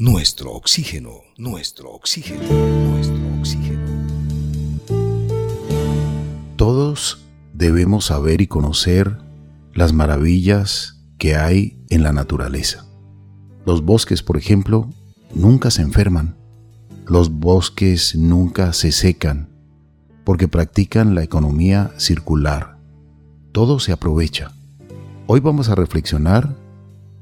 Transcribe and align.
Nuestro 0.00 0.52
oxígeno, 0.52 1.22
nuestro 1.36 1.90
oxígeno, 1.90 2.44
nuestro 2.88 3.18
oxígeno. 3.40 3.84
Todos 6.54 7.26
debemos 7.52 8.04
saber 8.04 8.40
y 8.40 8.46
conocer 8.46 9.18
las 9.74 9.92
maravillas 9.92 11.02
que 11.18 11.34
hay 11.34 11.84
en 11.90 12.04
la 12.04 12.12
naturaleza. 12.12 12.86
Los 13.66 13.84
bosques, 13.84 14.22
por 14.22 14.36
ejemplo, 14.36 14.88
nunca 15.34 15.72
se 15.72 15.82
enferman. 15.82 16.36
Los 17.04 17.32
bosques 17.32 18.14
nunca 18.14 18.74
se 18.74 18.92
secan 18.92 19.48
porque 20.22 20.46
practican 20.46 21.16
la 21.16 21.24
economía 21.24 21.90
circular. 21.96 22.78
Todo 23.50 23.80
se 23.80 23.90
aprovecha. 23.90 24.52
Hoy 25.26 25.40
vamos 25.40 25.68
a 25.68 25.74
reflexionar 25.74 26.54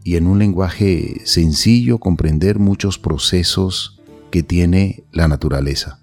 y 0.06 0.14
en 0.14 0.28
un 0.28 0.38
lenguaje 0.38 1.20
sencillo 1.24 1.98
comprender 1.98 2.60
muchos 2.60 2.96
procesos 2.96 4.00
que 4.30 4.44
tiene 4.44 5.02
la 5.10 5.26
naturaleza. 5.26 5.98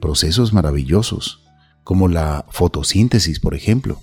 Procesos 0.00 0.54
maravillosos, 0.54 1.44
como 1.82 2.08
la 2.08 2.46
fotosíntesis, 2.48 3.40
por 3.40 3.54
ejemplo, 3.54 4.00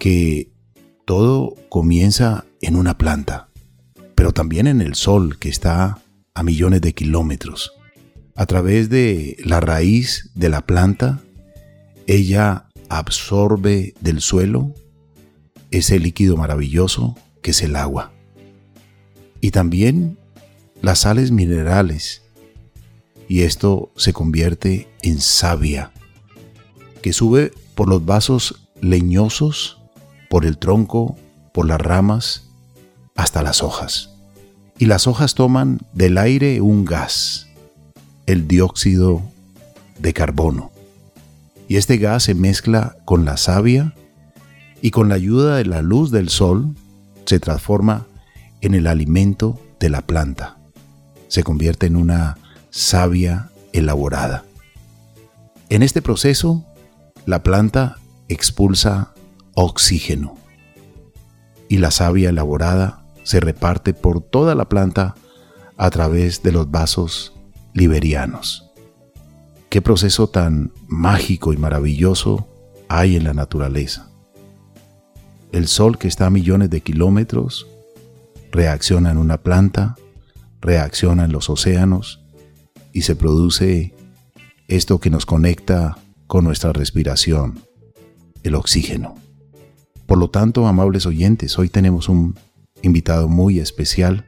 que 0.00 0.50
todo 1.04 1.54
comienza 1.68 2.44
en 2.60 2.74
una 2.74 2.98
planta, 2.98 3.50
pero 4.16 4.32
también 4.32 4.66
en 4.66 4.80
el 4.80 4.96
sol 4.96 5.38
que 5.38 5.48
está 5.48 6.02
a 6.34 6.42
millones 6.42 6.80
de 6.80 6.92
kilómetros. 6.92 7.70
A 8.34 8.46
través 8.46 8.90
de 8.90 9.36
la 9.44 9.60
raíz 9.60 10.32
de 10.34 10.48
la 10.48 10.66
planta, 10.66 11.20
ella 12.08 12.66
absorbe 12.88 13.94
del 14.00 14.20
suelo 14.20 14.74
ese 15.70 16.00
líquido 16.00 16.36
maravilloso 16.36 17.16
que 17.40 17.52
es 17.52 17.62
el 17.62 17.76
agua 17.76 18.13
y 19.44 19.50
también 19.50 20.16
las 20.80 21.00
sales 21.00 21.30
minerales. 21.30 22.22
Y 23.28 23.42
esto 23.42 23.92
se 23.94 24.14
convierte 24.14 24.88
en 25.02 25.20
savia, 25.20 25.92
que 27.02 27.12
sube 27.12 27.52
por 27.74 27.86
los 27.86 28.06
vasos 28.06 28.70
leñosos, 28.80 29.82
por 30.30 30.46
el 30.46 30.56
tronco, 30.56 31.18
por 31.52 31.66
las 31.66 31.78
ramas, 31.78 32.44
hasta 33.16 33.42
las 33.42 33.62
hojas. 33.62 34.14
Y 34.78 34.86
las 34.86 35.06
hojas 35.06 35.34
toman 35.34 35.82
del 35.92 36.16
aire 36.16 36.62
un 36.62 36.86
gas, 36.86 37.46
el 38.24 38.48
dióxido 38.48 39.20
de 39.98 40.14
carbono. 40.14 40.72
Y 41.68 41.76
este 41.76 41.98
gas 41.98 42.22
se 42.22 42.34
mezcla 42.34 42.96
con 43.04 43.26
la 43.26 43.36
savia 43.36 43.92
y 44.80 44.90
con 44.90 45.10
la 45.10 45.16
ayuda 45.16 45.56
de 45.56 45.66
la 45.66 45.82
luz 45.82 46.10
del 46.10 46.30
sol 46.30 46.74
se 47.26 47.40
transforma 47.40 48.06
en 48.66 48.74
el 48.74 48.86
alimento 48.86 49.60
de 49.78 49.90
la 49.90 50.02
planta. 50.02 50.56
Se 51.28 51.42
convierte 51.42 51.86
en 51.86 51.96
una 51.96 52.38
savia 52.70 53.50
elaborada. 53.72 54.44
En 55.68 55.82
este 55.82 56.02
proceso, 56.02 56.64
la 57.26 57.42
planta 57.42 57.98
expulsa 58.28 59.12
oxígeno 59.54 60.36
y 61.68 61.78
la 61.78 61.90
savia 61.90 62.30
elaborada 62.30 63.04
se 63.22 63.40
reparte 63.40 63.94
por 63.94 64.20
toda 64.20 64.54
la 64.54 64.68
planta 64.68 65.14
a 65.76 65.90
través 65.90 66.42
de 66.42 66.52
los 66.52 66.70
vasos 66.70 67.32
liberianos. 67.72 68.70
Qué 69.68 69.82
proceso 69.82 70.28
tan 70.28 70.72
mágico 70.86 71.52
y 71.52 71.56
maravilloso 71.56 72.46
hay 72.88 73.16
en 73.16 73.24
la 73.24 73.34
naturaleza. 73.34 74.08
El 75.52 75.66
sol 75.66 75.98
que 75.98 76.08
está 76.08 76.26
a 76.26 76.30
millones 76.30 76.70
de 76.70 76.80
kilómetros 76.80 77.66
reacciona 78.54 79.10
en 79.10 79.18
una 79.18 79.38
planta, 79.38 79.96
reacciona 80.60 81.24
en 81.24 81.32
los 81.32 81.50
océanos 81.50 82.20
y 82.92 83.02
se 83.02 83.16
produce 83.16 83.92
esto 84.68 85.00
que 85.00 85.10
nos 85.10 85.26
conecta 85.26 85.98
con 86.28 86.44
nuestra 86.44 86.72
respiración, 86.72 87.58
el 88.44 88.54
oxígeno. 88.54 89.16
Por 90.06 90.18
lo 90.18 90.30
tanto, 90.30 90.68
amables 90.68 91.04
oyentes, 91.04 91.58
hoy 91.58 91.68
tenemos 91.68 92.08
un 92.08 92.36
invitado 92.82 93.28
muy 93.28 93.58
especial 93.58 94.26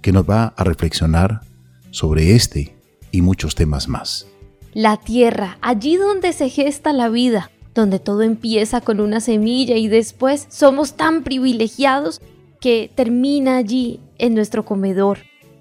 que 0.00 0.12
nos 0.12 0.28
va 0.28 0.54
a 0.56 0.64
reflexionar 0.64 1.42
sobre 1.90 2.34
este 2.34 2.74
y 3.10 3.20
muchos 3.20 3.54
temas 3.54 3.88
más. 3.88 4.26
La 4.72 4.96
tierra, 4.96 5.58
allí 5.60 5.96
donde 5.96 6.32
se 6.32 6.48
gesta 6.48 6.94
la 6.94 7.10
vida, 7.10 7.50
donde 7.74 7.98
todo 7.98 8.22
empieza 8.22 8.80
con 8.80 9.00
una 9.00 9.20
semilla 9.20 9.76
y 9.76 9.88
después 9.88 10.46
somos 10.48 10.94
tan 10.94 11.24
privilegiados 11.24 12.22
que 12.60 12.90
termina 12.94 13.56
allí 13.56 14.00
en 14.18 14.34
nuestro 14.34 14.64
comedor. 14.64 15.18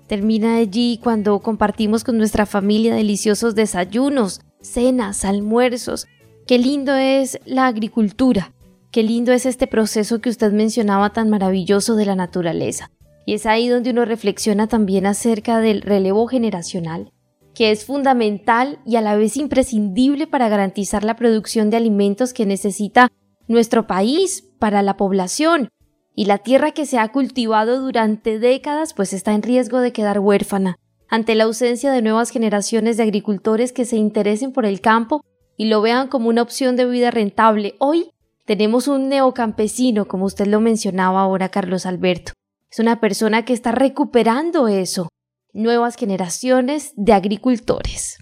Termina 0.07 0.57
allí 0.57 0.99
cuando 1.01 1.39
compartimos 1.39 2.03
con 2.03 2.17
nuestra 2.17 2.45
familia 2.45 2.93
deliciosos 2.93 3.55
desayunos, 3.55 4.41
cenas, 4.61 5.23
almuerzos. 5.23 6.07
Qué 6.45 6.57
lindo 6.57 6.93
es 6.95 7.39
la 7.45 7.67
agricultura. 7.67 8.53
Qué 8.91 9.03
lindo 9.03 9.31
es 9.31 9.45
este 9.45 9.67
proceso 9.67 10.19
que 10.19 10.29
usted 10.29 10.51
mencionaba 10.51 11.11
tan 11.11 11.29
maravilloso 11.29 11.95
de 11.95 12.05
la 12.05 12.15
naturaleza. 12.15 12.91
Y 13.25 13.35
es 13.35 13.45
ahí 13.45 13.67
donde 13.67 13.91
uno 13.91 14.03
reflexiona 14.03 14.67
también 14.67 15.05
acerca 15.05 15.59
del 15.59 15.83
relevo 15.83 16.25
generacional, 16.27 17.11
que 17.53 17.69
es 17.69 17.85
fundamental 17.85 18.79
y 18.87 18.95
a 18.95 19.01
la 19.01 19.15
vez 19.15 19.37
imprescindible 19.37 20.25
para 20.25 20.49
garantizar 20.49 21.03
la 21.03 21.15
producción 21.15 21.69
de 21.69 21.77
alimentos 21.77 22.33
que 22.33 22.47
necesita 22.47 23.09
nuestro 23.47 23.85
país 23.85 24.43
para 24.57 24.81
la 24.81 24.97
población 24.97 25.69
y 26.15 26.25
la 26.25 26.39
tierra 26.39 26.71
que 26.71 26.85
se 26.85 26.99
ha 26.99 27.11
cultivado 27.11 27.79
durante 27.81 28.39
décadas 28.39 28.93
pues 28.93 29.13
está 29.13 29.33
en 29.33 29.41
riesgo 29.41 29.79
de 29.79 29.93
quedar 29.93 30.19
huérfana 30.19 30.77
ante 31.09 31.35
la 31.35 31.45
ausencia 31.45 31.91
de 31.91 32.01
nuevas 32.01 32.29
generaciones 32.29 32.97
de 32.97 33.03
agricultores 33.03 33.73
que 33.73 33.85
se 33.85 33.97
interesen 33.97 34.51
por 34.51 34.65
el 34.65 34.79
campo 34.79 35.21
y 35.57 35.65
lo 35.65 35.81
vean 35.81 36.07
como 36.07 36.29
una 36.29 36.41
opción 36.41 36.75
de 36.75 36.85
vida 36.85 37.11
rentable. 37.11 37.75
Hoy 37.79 38.11
tenemos 38.45 38.87
un 38.87 39.09
neocampesino, 39.09 40.07
como 40.07 40.25
usted 40.25 40.47
lo 40.47 40.61
mencionaba 40.61 41.21
ahora, 41.21 41.49
Carlos 41.49 41.85
Alberto. 41.85 42.33
Es 42.71 42.79
una 42.79 42.99
persona 42.99 43.43
que 43.43 43.53
está 43.53 43.71
recuperando 43.71 44.67
eso. 44.67 45.09
Nuevas 45.51 45.95
generaciones 45.95 46.93
de 46.95 47.13
agricultores. 47.13 48.19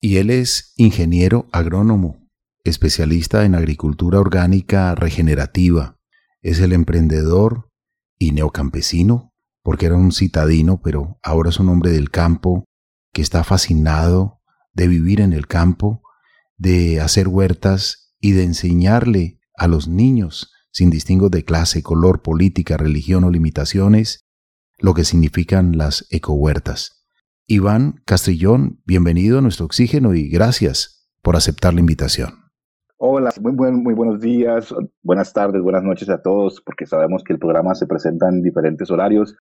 Y 0.00 0.18
él 0.18 0.30
es 0.30 0.74
ingeniero 0.76 1.48
agrónomo, 1.52 2.18
especialista 2.64 3.44
en 3.44 3.54
agricultura 3.54 4.20
orgánica 4.20 4.94
regenerativa 4.94 5.97
es 6.42 6.60
el 6.60 6.72
emprendedor 6.72 7.70
y 8.18 8.32
neocampesino, 8.32 9.32
porque 9.62 9.86
era 9.86 9.96
un 9.96 10.12
citadino, 10.12 10.80
pero 10.82 11.18
ahora 11.22 11.50
es 11.50 11.60
un 11.60 11.68
hombre 11.68 11.90
del 11.90 12.10
campo 12.10 12.64
que 13.12 13.22
está 13.22 13.44
fascinado 13.44 14.40
de 14.72 14.88
vivir 14.88 15.20
en 15.20 15.32
el 15.32 15.46
campo, 15.46 16.02
de 16.56 17.00
hacer 17.00 17.28
huertas 17.28 18.14
y 18.20 18.32
de 18.32 18.44
enseñarle 18.44 19.40
a 19.54 19.68
los 19.68 19.88
niños, 19.88 20.52
sin 20.70 20.90
distingo 20.90 21.28
de 21.28 21.44
clase, 21.44 21.82
color, 21.82 22.22
política, 22.22 22.76
religión 22.76 23.24
o 23.24 23.30
limitaciones, 23.30 24.24
lo 24.78 24.94
que 24.94 25.04
significan 25.04 25.76
las 25.76 26.06
ecohuertas. 26.10 27.04
Iván 27.46 28.02
Castrillón, 28.04 28.80
bienvenido 28.84 29.38
a 29.38 29.42
nuestro 29.42 29.66
oxígeno 29.66 30.14
y 30.14 30.28
gracias 30.28 31.08
por 31.22 31.34
aceptar 31.34 31.74
la 31.74 31.80
invitación. 31.80 32.47
Hola, 33.00 33.30
muy, 33.40 33.52
muy 33.52 33.94
buenos 33.94 34.20
días, 34.20 34.74
buenas 35.04 35.32
tardes, 35.32 35.62
buenas 35.62 35.84
noches 35.84 36.08
a 36.08 36.20
todos, 36.20 36.60
porque 36.60 36.84
sabemos 36.84 37.22
que 37.22 37.32
el 37.32 37.38
programa 37.38 37.72
se 37.76 37.86
presenta 37.86 38.28
en 38.28 38.42
diferentes 38.42 38.90
horarios. 38.90 39.36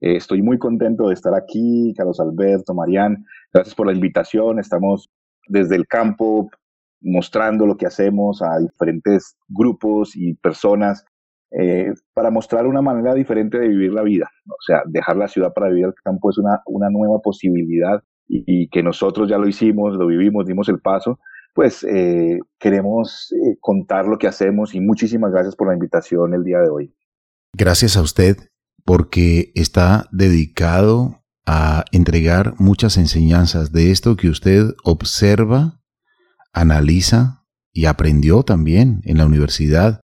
Eh, 0.00 0.16
estoy 0.16 0.42
muy 0.42 0.58
contento 0.58 1.06
de 1.06 1.14
estar 1.14 1.32
aquí, 1.32 1.94
Carlos 1.96 2.18
Alberto, 2.18 2.74
Marían, 2.74 3.24
gracias 3.52 3.76
por 3.76 3.86
la 3.86 3.92
invitación. 3.92 4.58
Estamos 4.58 5.08
desde 5.46 5.76
el 5.76 5.86
campo 5.86 6.50
mostrando 7.00 7.64
lo 7.64 7.76
que 7.76 7.86
hacemos 7.86 8.42
a 8.42 8.58
diferentes 8.58 9.36
grupos 9.46 10.16
y 10.16 10.34
personas 10.34 11.04
eh, 11.52 11.94
para 12.12 12.32
mostrar 12.32 12.66
una 12.66 12.82
manera 12.82 13.14
diferente 13.14 13.56
de 13.60 13.68
vivir 13.68 13.92
la 13.92 14.02
vida. 14.02 14.28
O 14.48 14.62
sea, 14.66 14.82
dejar 14.84 15.16
la 15.16 15.28
ciudad 15.28 15.52
para 15.54 15.68
vivir 15.68 15.84
el 15.84 15.94
campo 15.94 16.30
es 16.30 16.38
una, 16.38 16.60
una 16.66 16.90
nueva 16.90 17.20
posibilidad 17.20 18.02
y 18.26 18.68
que 18.70 18.82
nosotros 18.82 19.30
ya 19.30 19.38
lo 19.38 19.46
hicimos, 19.46 19.94
lo 19.94 20.08
vivimos, 20.08 20.44
dimos 20.44 20.68
el 20.68 20.80
paso 20.80 21.20
pues 21.56 21.84
eh, 21.84 22.38
queremos 22.58 23.32
eh, 23.32 23.56
contar 23.60 24.04
lo 24.04 24.18
que 24.18 24.26
hacemos 24.28 24.74
y 24.74 24.80
muchísimas 24.80 25.32
gracias 25.32 25.56
por 25.56 25.68
la 25.68 25.72
invitación 25.72 26.34
el 26.34 26.44
día 26.44 26.58
de 26.58 26.68
hoy. 26.68 26.94
Gracias 27.54 27.96
a 27.96 28.02
usted 28.02 28.36
porque 28.84 29.52
está 29.54 30.06
dedicado 30.12 31.24
a 31.46 31.86
entregar 31.92 32.52
muchas 32.58 32.98
enseñanzas 32.98 33.72
de 33.72 33.90
esto 33.90 34.16
que 34.16 34.28
usted 34.28 34.66
observa, 34.84 35.80
analiza 36.52 37.46
y 37.72 37.86
aprendió 37.86 38.42
también 38.42 39.00
en 39.04 39.16
la 39.16 39.24
universidad, 39.24 40.02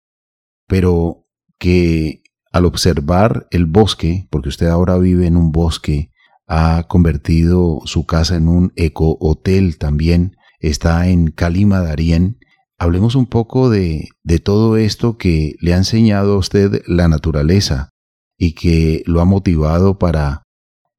pero 0.67 1.25
que 1.57 2.21
al 2.51 2.65
observar 2.65 3.47
el 3.49 3.65
bosque, 3.65 4.27
porque 4.29 4.49
usted 4.49 4.67
ahora 4.67 4.99
vive 4.99 5.25
en 5.25 5.35
un 5.35 5.51
bosque, 5.51 6.11
ha 6.45 6.83
convertido 6.87 7.81
su 7.85 8.05
casa 8.05 8.35
en 8.35 8.47
un 8.47 8.71
eco 8.75 9.17
hotel 9.19 9.79
también, 9.79 10.35
está 10.59 11.07
en 11.07 11.31
Calima 11.31 11.81
Darien. 11.81 12.39
Hablemos 12.77 13.15
un 13.15 13.25
poco 13.25 13.69
de, 13.69 14.09
todo 14.43 14.77
esto 14.77 15.17
que 15.17 15.55
le 15.59 15.73
ha 15.73 15.77
enseñado 15.77 16.33
a 16.33 16.37
usted 16.37 16.81
la 16.87 17.07
naturaleza 17.07 17.89
y 18.37 18.53
que 18.53 19.03
lo 19.05 19.21
ha 19.21 19.25
motivado 19.25 19.97
para 19.97 20.43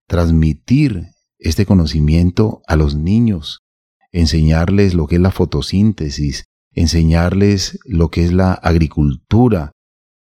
transmitir 0.06 1.06
este 1.38 1.64
conocimiento 1.64 2.60
a 2.66 2.76
los 2.76 2.96
niños, 2.96 3.60
enseñarles 4.12 4.94
lo 4.94 5.06
que 5.06 5.16
es 5.16 5.22
la 5.22 5.30
fotosíntesis, 5.30 6.44
enseñarles 6.72 7.78
lo 7.84 8.10
que 8.10 8.24
es 8.24 8.32
la 8.32 8.52
agricultura, 8.52 9.72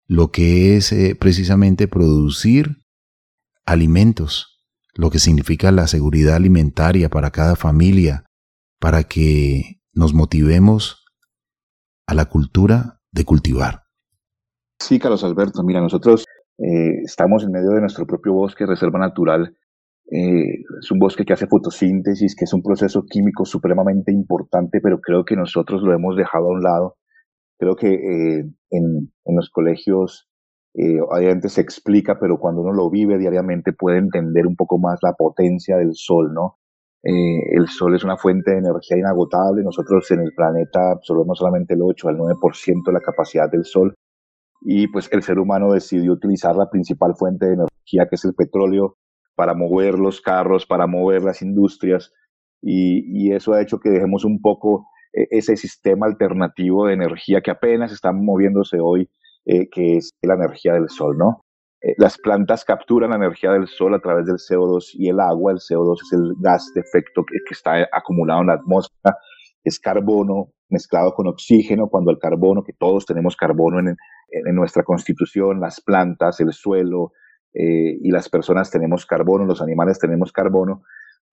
lo 0.07 0.31
que 0.31 0.77
es 0.77 0.91
eh, 0.93 1.15
precisamente 1.15 1.87
producir 1.87 2.77
alimentos, 3.65 4.59
lo 4.93 5.11
que 5.11 5.19
significa 5.19 5.71
la 5.71 5.87
seguridad 5.87 6.35
alimentaria 6.35 7.09
para 7.09 7.31
cada 7.31 7.55
familia, 7.55 8.25
para 8.79 9.03
que 9.03 9.81
nos 9.93 10.13
motivemos 10.13 11.05
a 12.07 12.13
la 12.15 12.25
cultura 12.25 13.01
de 13.11 13.25
cultivar. 13.25 13.83
Sí, 14.79 14.97
Carlos 14.97 15.23
Alberto, 15.23 15.61
mira, 15.63 15.81
nosotros 15.81 16.25
eh, 16.57 17.01
estamos 17.03 17.43
en 17.43 17.51
medio 17.51 17.71
de 17.71 17.81
nuestro 17.81 18.07
propio 18.07 18.33
bosque, 18.33 18.65
reserva 18.65 18.99
natural. 18.99 19.55
Eh, 20.11 20.63
es 20.81 20.91
un 20.91 20.99
bosque 20.99 21.25
que 21.25 21.33
hace 21.33 21.47
fotosíntesis, 21.47 22.35
que 22.35 22.45
es 22.45 22.53
un 22.53 22.63
proceso 22.63 23.03
químico 23.05 23.45
supremamente 23.45 24.11
importante, 24.11 24.79
pero 24.81 24.99
creo 25.01 25.25
que 25.25 25.35
nosotros 25.35 25.81
lo 25.83 25.93
hemos 25.93 26.15
dejado 26.15 26.47
a 26.47 26.53
un 26.53 26.63
lado. 26.63 26.97
Creo 27.59 27.75
que 27.75 27.93
eh, 27.93 28.39
en, 28.71 29.11
en, 29.25 29.35
los 29.35 29.49
colegios 29.49 30.25
obviamente 31.09 31.49
se 31.49 31.59
explica, 31.59 32.19
pero 32.19 32.39
cuando 32.39 32.61
uno 32.61 32.71
lo 32.71 32.89
vive 32.89 33.17
diariamente 33.17 33.73
puede 33.73 33.97
entender 33.97 34.47
un 34.47 34.55
poco 34.55 34.77
más 34.77 34.99
la 35.01 35.13
potencia 35.13 35.75
del 35.75 35.91
sol, 35.93 36.31
¿no? 36.33 36.59
El 37.01 37.67
sol 37.69 37.95
es 37.95 38.03
una 38.03 38.17
fuente 38.17 38.51
de 38.51 38.57
energía 38.57 38.97
inagotable. 38.97 39.63
Nosotros 39.63 40.09
en 40.11 40.21
el 40.21 40.33
planeta 40.33 40.91
absorbemos 40.91 41.37
solamente 41.37 41.73
el 41.73 41.81
8 41.81 42.09
al 42.09 42.17
9% 42.17 42.83
de 42.85 42.93
la 42.93 42.99
capacidad 42.99 43.49
del 43.49 43.65
sol 43.65 43.95
y 44.61 44.87
pues 44.87 45.09
el 45.11 45.23
ser 45.23 45.39
humano 45.39 45.71
decidió 45.71 46.13
utilizar 46.13 46.55
la 46.55 46.69
principal 46.69 47.15
fuente 47.15 47.45
de 47.45 47.53
energía 47.53 48.07
que 48.09 48.15
es 48.15 48.25
el 48.25 48.33
petróleo 48.33 48.97
para 49.35 49.53
mover 49.53 49.97
los 49.97 50.19
carros, 50.19 50.65
para 50.65 50.85
mover 50.85 51.23
las 51.23 51.41
industrias 51.41 52.11
y, 52.61 53.31
eso 53.31 53.53
ha 53.53 53.61
hecho 53.61 53.79
que 53.79 53.89
dejemos 53.89 54.25
un 54.25 54.41
poco 54.41 54.87
eh, 55.13 55.27
ese 55.31 55.55
sistema 55.55 56.07
alternativo 56.07 56.87
de 56.87 56.93
energía 56.93 57.41
que 57.41 57.51
apenas 57.51 57.91
está 57.91 58.11
moviéndose 58.11 58.79
hoy, 58.81 59.09
eh, 59.45 59.69
que 59.69 59.97
es 59.97 60.11
la 60.21 60.33
energía 60.33 60.73
del 60.73 60.89
sol, 60.89 61.17
¿no? 61.17 61.41
Eh, 61.81 61.95
las 61.97 62.17
plantas 62.17 62.65
capturan 62.65 63.11
la 63.11 63.15
energía 63.15 63.51
del 63.51 63.67
sol 63.67 63.93
a 63.95 63.99
través 63.99 64.25
del 64.25 64.37
CO2 64.37 64.91
y 64.93 65.09
el 65.09 65.19
agua. 65.19 65.51
El 65.51 65.59
CO2 65.59 65.97
es 66.05 66.13
el 66.13 66.33
gas 66.39 66.71
de 66.73 66.81
efecto 66.81 67.23
que, 67.25 67.37
que 67.47 67.53
está 67.53 67.87
acumulado 67.91 68.41
en 68.41 68.47
la 68.47 68.53
atmósfera. 68.53 69.17
Es 69.63 69.79
carbono 69.79 70.51
mezclado 70.69 71.13
con 71.13 71.27
oxígeno, 71.27 71.87
cuando 71.89 72.11
el 72.11 72.19
carbono, 72.19 72.63
que 72.63 72.73
todos 72.73 73.05
tenemos 73.05 73.35
carbono 73.35 73.79
en, 73.79 73.97
en 74.31 74.55
nuestra 74.55 74.83
constitución, 74.83 75.59
las 75.59 75.81
plantas, 75.81 76.39
el 76.39 76.53
suelo 76.53 77.11
eh, 77.53 77.97
y 78.01 78.11
las 78.11 78.29
personas 78.29 78.69
tenemos 78.69 79.05
carbono, 79.05 79.45
los 79.45 79.61
animales 79.61 79.99
tenemos 79.99 80.31
carbono. 80.31 80.83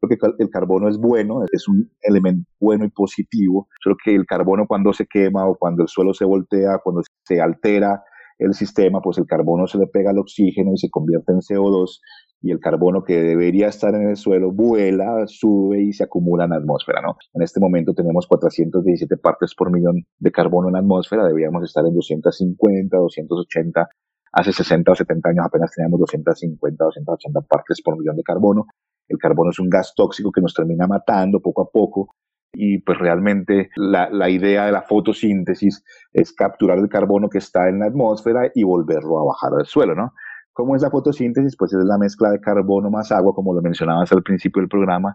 Creo 0.00 0.18
que 0.36 0.42
el 0.42 0.50
carbono 0.50 0.88
es 0.88 0.98
bueno, 0.98 1.42
es 1.50 1.68
un 1.68 1.90
elemento 2.02 2.48
bueno 2.60 2.84
y 2.84 2.90
positivo. 2.90 3.68
Creo 3.82 3.96
que 4.02 4.14
el 4.14 4.26
carbono 4.26 4.66
cuando 4.66 4.92
se 4.92 5.06
quema 5.06 5.46
o 5.46 5.56
cuando 5.56 5.82
el 5.82 5.88
suelo 5.88 6.12
se 6.12 6.24
voltea, 6.24 6.78
cuando 6.82 7.02
se 7.24 7.40
altera 7.40 8.02
el 8.38 8.54
sistema, 8.54 9.00
pues 9.00 9.18
el 9.18 9.26
carbono 9.26 9.66
se 9.66 9.78
le 9.78 9.86
pega 9.86 10.10
al 10.10 10.18
oxígeno 10.18 10.72
y 10.74 10.78
se 10.78 10.90
convierte 10.90 11.32
en 11.32 11.40
CO2 11.40 12.00
y 12.42 12.50
el 12.50 12.60
carbono 12.60 13.02
que 13.02 13.22
debería 13.22 13.68
estar 13.68 13.94
en 13.94 14.10
el 14.10 14.16
suelo 14.16 14.52
vuela, 14.52 15.26
sube 15.26 15.82
y 15.82 15.92
se 15.92 16.04
acumula 16.04 16.44
en 16.44 16.50
la 16.50 16.56
atmósfera, 16.56 17.00
¿no? 17.00 17.16
En 17.32 17.42
este 17.42 17.60
momento 17.60 17.94
tenemos 17.94 18.26
417 18.26 19.16
partes 19.16 19.54
por 19.54 19.72
millón 19.72 20.04
de 20.18 20.30
carbono 20.30 20.68
en 20.68 20.74
la 20.74 20.80
atmósfera, 20.80 21.26
deberíamos 21.26 21.64
estar 21.64 21.84
en 21.86 21.94
250, 21.94 22.96
280. 22.96 23.88
Hace 24.32 24.52
60 24.52 24.92
o 24.92 24.94
70 24.94 25.30
años 25.30 25.46
apenas 25.46 25.72
teníamos 25.74 25.98
250, 26.00 26.84
280 26.84 27.40
partes 27.48 27.80
por 27.82 27.98
millón 27.98 28.16
de 28.16 28.22
carbono. 28.22 28.66
El 29.08 29.18
carbono 29.18 29.50
es 29.50 29.58
un 29.58 29.70
gas 29.70 29.94
tóxico 29.96 30.30
que 30.30 30.42
nos 30.42 30.52
termina 30.52 30.86
matando 30.86 31.40
poco 31.40 31.62
a 31.62 31.70
poco 31.70 32.14
y 32.58 32.78
pues 32.78 32.98
realmente 32.98 33.68
la, 33.76 34.08
la, 34.10 34.30
idea 34.30 34.64
de 34.64 34.72
la 34.72 34.82
fotosíntesis 34.82 35.84
es 36.12 36.32
capturar 36.32 36.78
el 36.78 36.88
carbono 36.88 37.28
que 37.28 37.38
está 37.38 37.68
en 37.68 37.80
la 37.80 37.86
atmósfera 37.86 38.50
y 38.54 38.64
volverlo 38.64 39.20
a 39.20 39.24
bajar 39.24 39.52
al 39.58 39.66
suelo, 39.66 39.94
¿no? 39.94 40.12
¿Cómo 40.54 40.74
es 40.74 40.80
la 40.80 40.90
fotosíntesis? 40.90 41.54
Pues 41.58 41.74
es 41.74 41.84
la 41.84 41.98
mezcla 41.98 42.30
de 42.30 42.40
carbono 42.40 42.90
más 42.90 43.12
agua, 43.12 43.34
como 43.34 43.52
lo 43.52 43.60
mencionabas 43.60 44.10
al 44.12 44.22
principio 44.22 44.62
del 44.62 44.70
programa, 44.70 45.14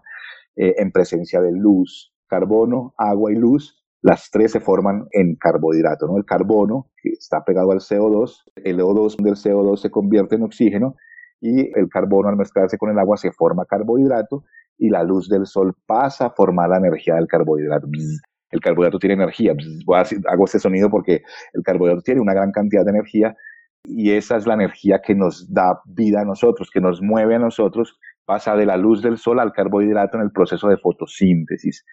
eh, 0.54 0.74
en 0.78 0.92
presencia 0.92 1.40
de 1.40 1.50
luz. 1.50 2.14
Carbono, 2.28 2.94
agua 2.96 3.32
y 3.32 3.34
luz, 3.34 3.82
las 4.02 4.30
tres 4.30 4.52
se 4.52 4.60
forman 4.60 5.08
en 5.10 5.34
carbohidrato, 5.34 6.06
¿no? 6.06 6.16
El 6.16 6.24
carbono, 6.24 6.90
que 7.02 7.10
está 7.10 7.44
pegado 7.44 7.72
al 7.72 7.80
CO2, 7.80 8.44
el 8.54 8.78
O2 8.78 9.16
del 9.16 9.34
CO2 9.34 9.78
se 9.78 9.90
convierte 9.90 10.36
en 10.36 10.44
oxígeno 10.44 10.94
y 11.40 11.76
el 11.76 11.88
carbono 11.88 12.28
al 12.28 12.36
mezclarse 12.36 12.78
con 12.78 12.90
el 12.90 12.98
agua 13.00 13.16
se 13.16 13.32
forma 13.32 13.64
carbohidrato 13.64 14.44
y 14.82 14.88
la 14.88 15.04
luz 15.04 15.28
del 15.28 15.46
sol 15.46 15.74
pasa 15.86 16.26
a 16.26 16.30
formar 16.30 16.68
la 16.68 16.78
energía 16.78 17.14
del 17.14 17.28
carbohidrato. 17.28 17.86
El 18.50 18.60
carbohidrato 18.60 18.98
tiene 18.98 19.14
energía. 19.14 19.54
hago 20.28 20.44
ese 20.44 20.58
sonido 20.58 20.90
porque 20.90 21.22
el 21.52 21.62
carbohidrato 21.62 22.02
tiene 22.02 22.20
una 22.20 22.34
gran 22.34 22.50
cantidad 22.50 22.84
de 22.84 22.90
energía 22.90 23.36
y 23.84 24.10
esa 24.10 24.36
es 24.36 24.44
la 24.44 24.54
energía 24.54 25.00
que 25.00 25.14
nos 25.14 25.46
da 25.52 25.80
vida 25.86 26.22
a 26.22 26.24
nosotros, 26.24 26.68
que 26.72 26.80
nos 26.80 27.00
mueve 27.00 27.36
a 27.36 27.38
nosotros, 27.38 27.96
pasa 28.24 28.56
de 28.56 28.66
la 28.66 28.76
luz 28.76 29.02
del 29.02 29.18
sol 29.18 29.38
al 29.38 29.52
carbohidrato 29.52 30.16
en 30.16 30.24
el 30.24 30.32
proceso 30.32 30.68
de 30.68 30.76
fotosíntesis. 30.78 31.84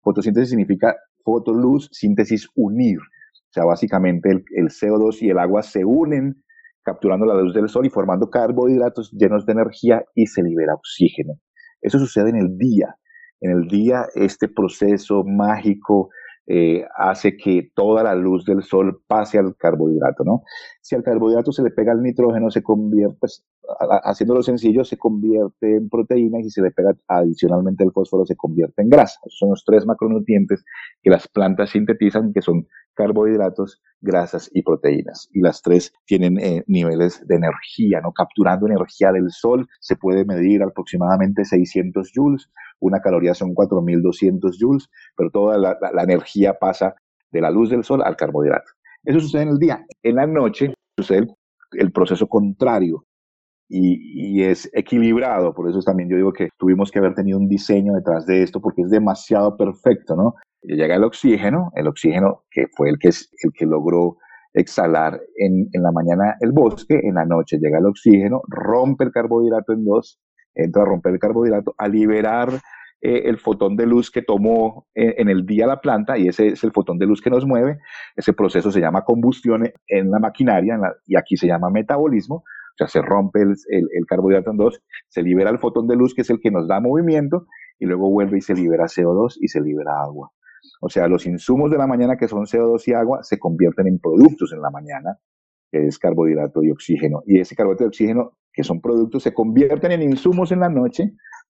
Fotosíntesis 0.00 0.48
significa 0.48 0.96
fotoluz, 1.22 1.90
síntesis 1.92 2.48
unir. 2.54 2.98
O 3.00 3.52
sea, 3.52 3.64
básicamente 3.64 4.30
el, 4.30 4.44
el 4.56 4.68
CO2 4.68 5.20
y 5.20 5.28
el 5.28 5.38
agua 5.38 5.62
se 5.62 5.84
unen 5.84 6.42
capturando 6.82 7.26
la 7.26 7.34
luz 7.34 7.52
del 7.52 7.68
sol 7.68 7.84
y 7.84 7.90
formando 7.90 8.30
carbohidratos 8.30 9.10
llenos 9.12 9.44
de 9.44 9.52
energía 9.52 10.02
y 10.14 10.26
se 10.26 10.42
libera 10.42 10.72
oxígeno. 10.72 11.34
Eso 11.80 11.98
sucede 11.98 12.30
en 12.30 12.36
el 12.36 12.58
día. 12.58 12.96
En 13.40 13.52
el 13.52 13.68
día 13.68 14.06
este 14.14 14.48
proceso 14.48 15.24
mágico 15.24 16.10
eh, 16.46 16.84
hace 16.96 17.36
que 17.36 17.70
toda 17.74 18.02
la 18.02 18.14
luz 18.14 18.44
del 18.44 18.62
sol 18.62 19.02
pase 19.06 19.38
al 19.38 19.56
carbohidrato, 19.56 20.24
¿no? 20.24 20.42
Si 20.80 20.94
al 20.94 21.02
carbohidrato 21.02 21.52
se 21.52 21.62
le 21.62 21.70
pega 21.70 21.92
el 21.92 22.02
nitrógeno, 22.02 22.50
se 22.50 22.62
convierte, 22.62 23.16
pues, 23.20 23.44
haciéndolo 24.02 24.42
sencillo, 24.42 24.84
se 24.84 24.96
convierte 24.96 25.76
en 25.76 25.88
proteína 25.88 26.40
y 26.40 26.44
si 26.44 26.50
se 26.50 26.62
le 26.62 26.70
pega 26.70 26.94
adicionalmente 27.08 27.84
el 27.84 27.92
fósforo, 27.92 28.26
se 28.26 28.36
convierte 28.36 28.82
en 28.82 28.88
grasa. 28.88 29.20
Son 29.28 29.50
los 29.50 29.64
tres 29.64 29.86
macronutrientes 29.86 30.64
que 31.02 31.10
las 31.10 31.28
plantas 31.28 31.70
sintetizan, 31.70 32.32
que 32.32 32.42
son 32.42 32.66
carbohidratos, 32.94 33.80
grasas 34.00 34.50
y 34.52 34.62
proteínas. 34.62 35.28
Y 35.32 35.40
las 35.40 35.62
tres 35.62 35.92
tienen 36.06 36.38
eh, 36.38 36.64
niveles 36.66 37.26
de 37.26 37.36
energía, 37.36 38.00
¿no? 38.00 38.12
Capturando 38.12 38.66
energía 38.66 39.12
del 39.12 39.30
sol 39.30 39.68
se 39.80 39.96
puede 39.96 40.24
medir 40.24 40.62
aproximadamente 40.62 41.44
600 41.44 42.10
joules. 42.14 42.50
Una 42.80 43.00
caloría 43.00 43.34
son 43.34 43.54
4200 43.54 44.58
joules, 44.60 44.88
pero 45.16 45.30
toda 45.30 45.58
la, 45.58 46.02
energía 46.02 46.54
pasa 46.54 46.94
de 47.30 47.40
la 47.40 47.50
luz 47.50 47.70
del 47.70 47.84
sol 47.84 48.02
al 48.02 48.16
carbohidrato. 48.16 48.70
Eso 49.04 49.20
sucede 49.20 49.42
en 49.42 49.48
el 49.50 49.58
día. 49.58 49.84
En 50.02 50.16
la 50.16 50.26
noche 50.26 50.74
sucede 50.96 51.26
el, 51.72 51.92
proceso 51.92 52.26
contrario. 52.26 53.04
Y, 53.72 54.42
es 54.42 54.68
equilibrado. 54.72 55.54
Por 55.54 55.68
eso 55.70 55.80
también 55.80 56.08
yo 56.08 56.16
digo 56.16 56.32
que 56.32 56.48
tuvimos 56.58 56.90
que 56.90 56.98
haber 56.98 57.14
tenido 57.14 57.38
un 57.38 57.48
diseño 57.48 57.92
detrás 57.92 58.26
de 58.26 58.42
esto 58.42 58.60
porque 58.60 58.82
es 58.82 58.90
demasiado 58.90 59.56
perfecto, 59.56 60.16
¿no? 60.16 60.34
llega 60.62 60.96
el 60.96 61.04
oxígeno, 61.04 61.70
el 61.74 61.86
oxígeno 61.86 62.42
que 62.50 62.66
fue 62.76 62.90
el 62.90 62.98
que, 62.98 63.08
el 63.08 63.52
que 63.54 63.64
logró 63.64 64.18
exhalar 64.52 65.20
en, 65.38 65.68
en, 65.72 65.82
la 65.82 65.92
mañana 65.92 66.36
el 66.40 66.52
bosque, 66.52 67.00
en 67.02 67.14
la 67.14 67.24
noche 67.24 67.58
llega 67.58 67.78
el 67.78 67.86
oxígeno, 67.86 68.42
rompe 68.48 69.04
el 69.04 69.12
carbohidrato 69.12 69.72
en 69.72 69.84
dos, 69.84 70.20
entra 70.54 70.82
a 70.82 70.86
romper 70.86 71.14
el 71.14 71.18
carbohidrato, 71.18 71.74
a 71.78 71.88
liberar 71.88 72.50
eh, 73.02 73.22
el 73.24 73.38
fotón 73.38 73.76
de 73.76 73.86
luz 73.86 74.10
que 74.10 74.20
tomó 74.20 74.86
eh, 74.94 75.14
en, 75.16 75.30
el 75.30 75.46
día 75.46 75.66
la 75.66 75.80
planta, 75.80 76.18
y 76.18 76.28
ese 76.28 76.48
es 76.48 76.64
el 76.64 76.72
fotón 76.72 76.98
de 76.98 77.06
luz 77.06 77.22
que 77.22 77.30
nos 77.30 77.46
mueve. 77.46 77.78
Ese 78.14 78.34
proceso 78.34 78.70
se 78.70 78.80
llama 78.80 79.04
combustión 79.04 79.70
en 79.88 80.10
la 80.10 80.18
maquinaria, 80.18 80.78
y 81.06 81.16
aquí 81.16 81.36
se 81.36 81.46
llama 81.46 81.70
metabolismo. 81.70 82.44
O 82.72 82.76
sea, 82.76 82.88
se 82.88 83.02
rompe 83.02 83.42
el, 83.42 83.54
el, 83.68 84.06
carbohidrato 84.06 84.50
en 84.50 84.56
dos, 84.56 84.80
se 85.08 85.22
libera 85.22 85.50
el 85.50 85.58
fotón 85.58 85.86
de 85.86 85.96
luz 85.96 86.14
que 86.14 86.22
es 86.22 86.30
el 86.30 86.40
que 86.40 86.50
nos 86.50 86.66
da 86.68 86.80
movimiento, 86.80 87.46
y 87.78 87.86
luego 87.86 88.10
vuelve 88.10 88.38
y 88.38 88.40
se 88.40 88.54
libera 88.54 88.84
CO2 88.84 89.36
y 89.40 89.48
se 89.48 89.60
libera 89.60 90.02
agua. 90.02 90.30
O 90.80 90.88
sea, 90.88 91.08
los 91.08 91.26
insumos 91.26 91.70
de 91.70 91.78
la 91.78 91.86
mañana 91.86 92.16
que 92.16 92.28
son 92.28 92.44
CO2 92.44 92.82
y 92.86 92.92
agua 92.92 93.22
se 93.22 93.38
convierten 93.38 93.86
en 93.86 93.98
productos 93.98 94.52
en 94.52 94.60
la 94.60 94.70
mañana, 94.70 95.18
que 95.70 95.86
es 95.86 95.98
carbohidrato 95.98 96.62
y 96.62 96.70
oxígeno. 96.70 97.22
Y 97.26 97.40
ese 97.40 97.54
carbohidrato 97.54 97.84
y 97.84 97.88
oxígeno, 97.88 98.36
que 98.52 98.64
son 98.64 98.80
productos, 98.80 99.22
se 99.22 99.32
convierten 99.32 99.92
en 99.92 100.02
insumos 100.02 100.52
en 100.52 100.60
la 100.60 100.68
noche, 100.68 101.14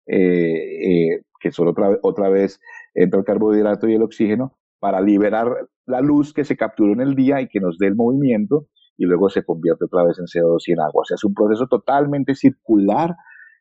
eh, 0.08 0.16
eh, 0.18 1.22
que 1.40 1.52
solo 1.52 1.72
otra, 1.72 1.98
otra 2.02 2.30
vez 2.30 2.60
entra 2.94 3.20
el 3.20 3.26
carbohidrato 3.26 3.88
y 3.88 3.96
el 3.96 4.04
oxígeno, 4.04 4.58
para 4.80 5.02
liberar 5.02 5.68
la 5.86 6.02
luz 6.02 6.34
que 6.34 6.44
se 6.44 6.58
capturó 6.58 6.94
en 6.94 7.02
el 7.02 7.16
día 7.16 7.42
y 7.42 7.48
que 7.48 7.60
nos 7.60 7.78
dé 7.78 7.88
el 7.88 7.96
movimiento, 7.96 8.68
y 9.02 9.06
luego 9.06 9.30
se 9.30 9.44
convierte 9.44 9.86
otra 9.86 10.04
vez 10.04 10.20
en 10.20 10.26
CO2 10.26 10.62
y 10.68 10.74
en 10.74 10.80
agua. 10.80 11.02
O 11.02 11.06
sea, 11.06 11.16
es 11.16 11.24
un 11.24 11.34
proceso 11.34 11.66
totalmente 11.66 12.36
circular, 12.36 13.16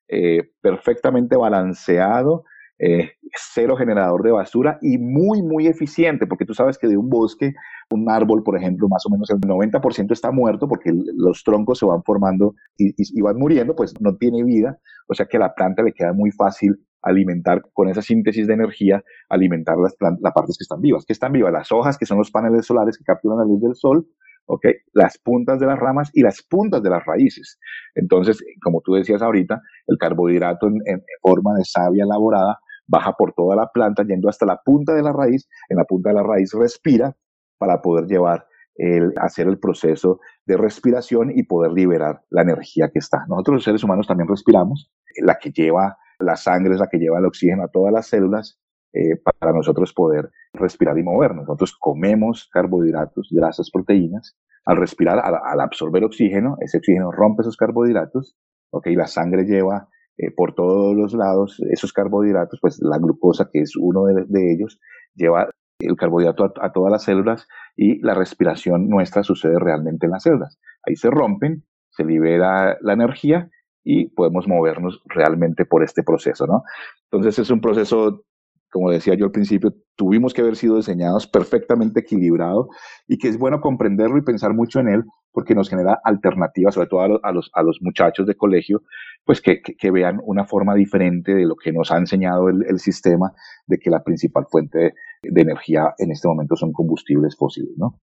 eh, 0.07 0.51
perfectamente 0.61 1.35
balanceado, 1.35 2.45
eh, 2.79 3.13
cero 3.35 3.75
generador 3.75 4.23
de 4.23 4.33
basura 4.33 4.79
y 4.83 4.99
muy, 4.99 5.41
muy 5.43 5.67
eficiente, 5.67 6.27
porque 6.27 6.45
tú 6.45 6.53
sabes 6.53 6.77
que 6.77 6.89
de 6.89 6.99
un 6.99 7.09
bosque, 7.09 7.55
un 7.91 8.11
árbol, 8.11 8.43
por 8.43 8.55
ejemplo, 8.59 8.87
más 8.87 9.07
o 9.07 9.11
menos 9.11 9.31
el 9.31 9.41
90% 9.41 10.13
está 10.13 10.31
muerto 10.31 10.69
porque 10.69 10.93
los 11.17 11.43
troncos 11.43 11.79
se 11.79 11.87
van 11.87 12.03
formando 12.03 12.55
y, 12.77 12.93
y, 12.99 13.23
van 13.23 13.39
muriendo, 13.39 13.75
pues 13.75 13.99
no 13.99 14.17
tiene 14.17 14.45
vida, 14.45 14.79
o 15.09 15.15
sea 15.15 15.25
que 15.25 15.39
a 15.39 15.41
la 15.41 15.55
planta 15.55 15.83
le 15.83 15.95
queda 15.95 16.13
muy 16.13 16.33
fácil 16.33 16.77
alimentar 17.01 17.63
con 17.73 17.89
esa 17.89 18.03
síntesis 18.03 18.47
de 18.47 18.53
energía, 18.53 19.03
alimentar 19.31 19.79
las, 19.79 19.97
las 19.99 20.33
partes 20.35 20.59
que 20.59 20.65
están 20.65 20.83
vivas. 20.83 21.07
que 21.07 21.15
están 21.15 21.33
vivas? 21.33 21.51
Las 21.51 21.73
hojas, 21.73 21.97
que 21.97 22.05
son 22.05 22.19
los 22.19 22.31
paneles 22.31 22.67
solares 22.67 22.99
que 22.99 23.05
capturan 23.05 23.39
la 23.39 23.45
luz 23.45 23.63
del 23.63 23.75
sol, 23.75 24.07
¿ok? 24.47 24.67
Las 24.93 25.19
puntas 25.19 25.59
de 25.61 25.67
las 25.67 25.79
ramas 25.79 26.11
y 26.13 26.23
las 26.23 26.43
puntas 26.43 26.83
de 26.83 26.91
las 26.91 27.05
raíces. 27.05 27.59
Entonces, 27.95 28.43
como 28.63 28.81
tú 28.83 28.95
decías 28.95 29.23
ahorita, 29.23 29.61
el 29.87 29.99
carbohidrato 29.99 30.67
en, 30.67 31.03
forma 31.23 31.55
de 31.55 31.65
savia 31.65 32.05
elaborada 32.05 32.59
baja 32.87 33.13
por 33.13 33.33
toda 33.33 33.55
la 33.55 33.71
planta, 33.73 34.03
yendo 34.05 34.29
hasta 34.29 34.47
la 34.47 34.61
punta 34.65 34.95
de 34.95 35.03
la 35.03 35.13
raíz. 35.13 35.49
En 35.69 35.77
la 35.77 35.85
punta 35.85 36.11
de 36.11 36.17
la 36.17 36.23
raíz 36.23 36.53
respira 36.53 37.15
para 37.59 37.81
poder 37.81 38.07
llevar 38.07 38.47
el, 38.75 39.13
hacer 39.19 39.47
el 39.47 39.59
proceso 39.59 40.21
de 40.47 40.57
respiración 40.57 41.31
y 41.33 41.45
poder 41.45 41.73
liberar 41.73 42.23
la 42.31 42.43
energía 42.43 42.91
que 42.93 42.99
está. 42.99 43.25
Nosotros 43.29 43.55
los 43.57 43.65
seres 43.65 43.85
humanos 43.85 44.07
también 44.07 44.29
respiramos, 44.29 44.91
la 45.23 45.39
que 45.39 45.51
lleva 45.51 45.97
la 46.19 46.37
sangre 46.37 46.75
es 46.75 46.81
la 46.81 46.89
que 46.89 46.99
lleva 46.99 47.19
el 47.19 47.27
oxígeno 47.27 47.65
a 47.65 47.69
todas 47.69 47.93
las 47.93 48.07
células 48.07 48.59
eh, 48.93 49.17
para 49.23 49.53
nosotros 49.53 49.93
poder 49.93 50.31
respirar 50.53 50.99
y 50.99 51.05
movernos. 51.05 51.47
Nosotros 51.47 51.77
comemos 51.79 52.49
carbohidratos, 52.53 53.29
grasas, 53.31 53.71
proteínas. 53.71 54.37
Al 54.65 54.79
respirar, 54.79 55.21
al, 55.21 55.61
absorber 55.61 56.05
oxígeno, 56.05 56.57
ese 56.61 56.79
oxígeno 56.79 57.13
rompe 57.13 57.43
esos 57.43 57.57
carbohidratos, 57.57 58.37
¿ok? 58.71 58.89
La 58.89 59.07
sangre 59.07 59.45
lleva 59.45 59.89
eh, 60.19 60.33
por 60.37 60.55
todos 60.55 60.97
los 60.97 61.15
lados 61.15 61.63
esos 61.71 61.93
carbohidratos, 61.93 62.59
pues 62.61 62.81
la 62.83 62.99
glucosa, 62.99 63.49
que 63.53 63.61
es 63.61 63.77
uno 63.77 64.05
de, 64.07 64.53
ellos, 64.53 64.81
lleva 65.15 65.49
el 65.79 65.97
carbohidrato 65.97 66.53
a, 66.61 66.73
todas 66.73 66.91
las 66.91 67.05
células 67.05 67.47
y 67.77 68.01
la 68.03 68.15
respiración 68.15 68.89
nuestra 68.89 69.23
sucede 69.23 69.59
realmente 69.59 70.07
en 70.07 70.13
las 70.13 70.25
células. 70.25 70.59
Ahí 70.85 70.97
se 70.97 71.11
rompen, 71.11 71.65
se 71.91 72.05
libera 72.05 72.77
la 72.81 72.93
energía 72.93 73.49
y 73.85 74.11
podemos 74.11 74.49
movernos 74.49 75.01
realmente 75.07 75.65
por 75.65 75.85
este 75.85 76.03
proceso, 76.03 76.47
¿no? 76.47 76.65
Entonces 77.11 77.39
es 77.39 77.51
un 77.51 77.61
proceso 77.61 78.25
como 78.71 78.91
decía 78.91 79.15
yo 79.15 79.27
al 79.27 79.33
principio, 79.33 79.75
tuvimos 79.97 80.33
que 80.33 80.41
haber 80.41 80.57
sido 80.57 80.77
diseñados 80.77 81.27
perfectamente 81.27 82.01
equilibrado 82.01 82.69
y 83.07 83.19
que 83.19 83.29
es 83.29 83.39
bueno 83.39 83.61
comprenderlo 83.61 84.19
y 84.19 84.23
pensar 84.23 84.55
mucho 84.55 84.81
en 84.81 84.89
él 84.89 85.05
porque 85.33 85.55
nos 85.55 85.69
genera 85.69 86.01
alternativas, 86.05 86.75
sobre 86.75 86.89
todo 86.89 87.03
a 87.03 87.33
los, 87.33 87.51
a 87.55 87.63
los, 87.63 87.79
muchachos 87.81 88.27
de 88.27 88.35
colegio, 88.35 88.83
pues 89.25 89.41
que, 89.41 89.61
que, 89.63 89.91
vean 89.91 90.21
una 90.25 90.45
forma 90.45 90.75
diferente 90.75 91.35
de 91.35 91.47
lo 91.47 91.55
que 91.55 91.73
nos 91.73 91.93
ha 91.93 91.99
enseñado 91.99 92.49
el, 92.49 92.65
el 92.69 92.79
sistema 92.81 93.33
de 93.67 93.79
que 93.79 93.91
la 93.91 94.03
principal 94.03 94.47
fuente 94.51 94.79
de, 94.79 94.93
de, 95.23 95.41
energía 95.41 95.95
en 95.99 96.11
este 96.11 96.27
momento 96.27 96.57
son 96.57 96.73
combustibles 96.73 97.37
fósiles, 97.37 97.71
¿no? 97.77 98.01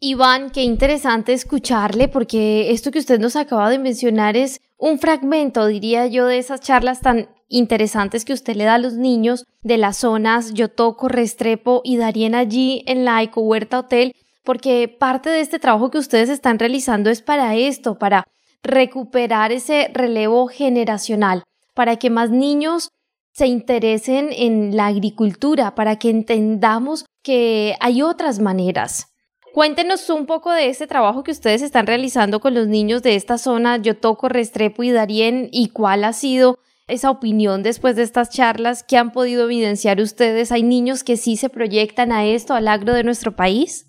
Iván, 0.00 0.50
qué 0.50 0.62
interesante 0.62 1.32
escucharle 1.32 2.08
porque 2.08 2.70
esto 2.70 2.90
que 2.90 2.98
usted 2.98 3.18
nos 3.18 3.36
acaba 3.36 3.70
de 3.70 3.78
mencionar 3.78 4.36
es 4.36 4.60
un 4.76 4.98
fragmento, 4.98 5.66
diría 5.66 6.06
yo, 6.06 6.26
de 6.26 6.38
esas 6.38 6.60
charlas 6.60 7.00
tan 7.00 7.28
interesantes 7.48 8.24
que 8.24 8.32
usted 8.32 8.56
le 8.56 8.64
da 8.64 8.74
a 8.74 8.78
los 8.78 8.94
niños 8.94 9.46
de 9.62 9.78
las 9.78 9.98
zonas 9.98 10.54
Yotoco, 10.54 11.08
Restrepo 11.08 11.80
y 11.84 11.96
Darien 11.96 12.34
allí 12.34 12.82
en 12.86 13.04
la 13.04 13.22
Eco 13.22 13.42
Huerta 13.42 13.80
Hotel, 13.80 14.14
porque 14.42 14.88
parte 14.88 15.30
de 15.30 15.40
este 15.40 15.58
trabajo 15.58 15.90
que 15.90 15.98
ustedes 15.98 16.28
están 16.28 16.58
realizando 16.58 17.10
es 17.10 17.22
para 17.22 17.54
esto, 17.54 17.98
para 17.98 18.24
recuperar 18.62 19.52
ese 19.52 19.90
relevo 19.92 20.48
generacional, 20.48 21.44
para 21.74 21.96
que 21.96 22.10
más 22.10 22.30
niños 22.30 22.90
se 23.32 23.46
interesen 23.46 24.28
en 24.32 24.76
la 24.76 24.86
agricultura, 24.86 25.74
para 25.74 25.96
que 25.96 26.10
entendamos 26.10 27.04
que 27.22 27.74
hay 27.80 28.02
otras 28.02 28.38
maneras. 28.38 29.13
Cuéntenos 29.54 30.10
un 30.10 30.26
poco 30.26 30.50
de 30.50 30.68
ese 30.68 30.88
trabajo 30.88 31.22
que 31.22 31.30
ustedes 31.30 31.62
están 31.62 31.86
realizando 31.86 32.40
con 32.40 32.54
los 32.54 32.66
niños 32.66 33.04
de 33.04 33.14
esta 33.14 33.38
zona, 33.38 33.76
Yotoco, 33.76 34.28
Restrepo 34.28 34.82
y 34.82 34.90
Darien, 34.90 35.48
y 35.52 35.68
cuál 35.68 36.02
ha 36.02 36.12
sido 36.12 36.58
esa 36.88 37.08
opinión 37.08 37.62
después 37.62 37.94
de 37.94 38.02
estas 38.02 38.30
charlas 38.30 38.82
que 38.82 38.96
han 38.96 39.12
podido 39.12 39.44
evidenciar 39.44 40.00
ustedes? 40.00 40.50
¿Hay 40.50 40.64
niños 40.64 41.04
que 41.04 41.16
sí 41.16 41.36
se 41.36 41.50
proyectan 41.50 42.10
a 42.10 42.26
esto, 42.26 42.54
al 42.54 42.66
agro 42.66 42.94
de 42.94 43.04
nuestro 43.04 43.36
país? 43.36 43.88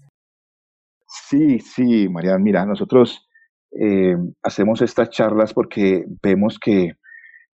Sí, 1.07 1.57
sí, 1.57 2.09
Mariana, 2.09 2.37
mira, 2.37 2.63
nosotros 2.67 3.27
eh, 3.71 4.15
hacemos 4.43 4.83
estas 4.83 5.09
charlas 5.09 5.51
porque 5.51 6.05
vemos 6.21 6.59
que, 6.59 6.91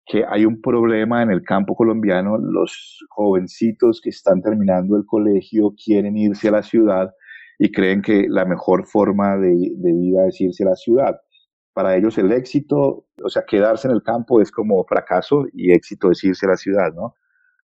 que 0.05 0.23
hay 0.29 0.45
un 0.45 0.61
problema 0.61 1.23
en 1.23 1.31
el 1.31 1.41
campo 1.43 1.75
colombiano. 1.75 2.37
Los 2.37 3.05
jovencitos 3.09 3.99
que 4.01 4.11
están 4.11 4.41
terminando 4.41 4.95
el 4.95 5.03
colegio 5.05 5.73
quieren 5.75 6.15
irse 6.15 6.47
a 6.47 6.51
la 6.51 6.63
ciudad 6.63 7.09
y 7.59 7.71
creen 7.71 8.01
que 8.01 8.27
la 8.29 8.45
mejor 8.45 8.85
forma 8.85 9.37
de, 9.37 9.73
de 9.75 9.93
vida 9.93 10.27
es 10.27 10.39
irse 10.41 10.63
a 10.63 10.69
la 10.69 10.75
ciudad 10.75 11.17
para 11.77 11.95
ellos 11.95 12.17
el 12.17 12.31
éxito, 12.31 13.05
o 13.23 13.29
sea, 13.29 13.43
quedarse 13.47 13.87
en 13.87 13.93
el 13.93 14.01
campo 14.01 14.41
es 14.41 14.49
como 14.49 14.83
fracaso 14.85 15.45
y 15.53 15.71
éxito 15.73 16.09
es 16.09 16.23
irse 16.23 16.47
a 16.47 16.49
la 16.49 16.57
ciudad, 16.57 16.91
¿no? 16.91 17.13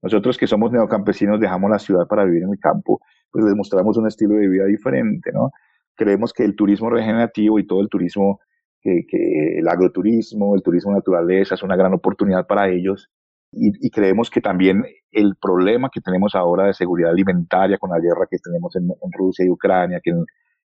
Nosotros 0.02 0.38
que 0.38 0.48
somos 0.48 0.70
neocampesinos 0.70 1.40
dejamos 1.40 1.72
la 1.72 1.80
ciudad 1.80 2.06
para 2.08 2.26
vivir 2.26 2.44
en 2.44 2.50
el 2.50 2.60
campo, 2.60 3.00
pues 3.32 3.46
les 3.46 3.56
mostramos 3.56 3.96
un 3.96 4.08
estilo 4.08 4.36
de 4.36 4.50
vida 4.50 4.66
diferente, 4.66 5.32
¿no? 5.32 5.52
Creemos 5.96 6.34
que 6.34 6.44
el 6.44 6.58
turismo 6.58 6.90
regenerativo 6.90 7.58
y 7.58 7.66
todo 7.66 7.80
el 7.80 7.88
turismo, 7.88 8.42
el 8.84 9.66
agroturismo, 9.70 10.56
el 10.58 10.62
turismo 10.62 10.92
naturaleza 10.92 11.56
es 11.56 11.64
una 11.64 11.78
gran 11.78 11.94
oportunidad 11.94 12.46
para 12.46 12.68
ellos 12.68 13.10
y, 13.52 13.90
creemos 13.90 14.30
que 14.30 14.42
también 14.42 14.86
el 15.12 15.36
problema 15.36 15.90
que 15.94 16.02
tenemos 16.02 16.36
ahora 16.36 16.68
de 16.68 16.74
seguridad 16.74 17.12
alimentaria 17.12 17.78
con 17.78 17.90
la 17.90 18.00
guerra 18.00 18.28
que 18.30 18.38
tenemos 18.38 18.76
en, 18.76 18.90
Rusia 19.12 19.46
y 19.46 19.50
Ucrania, 19.50 20.00
que 20.04 20.14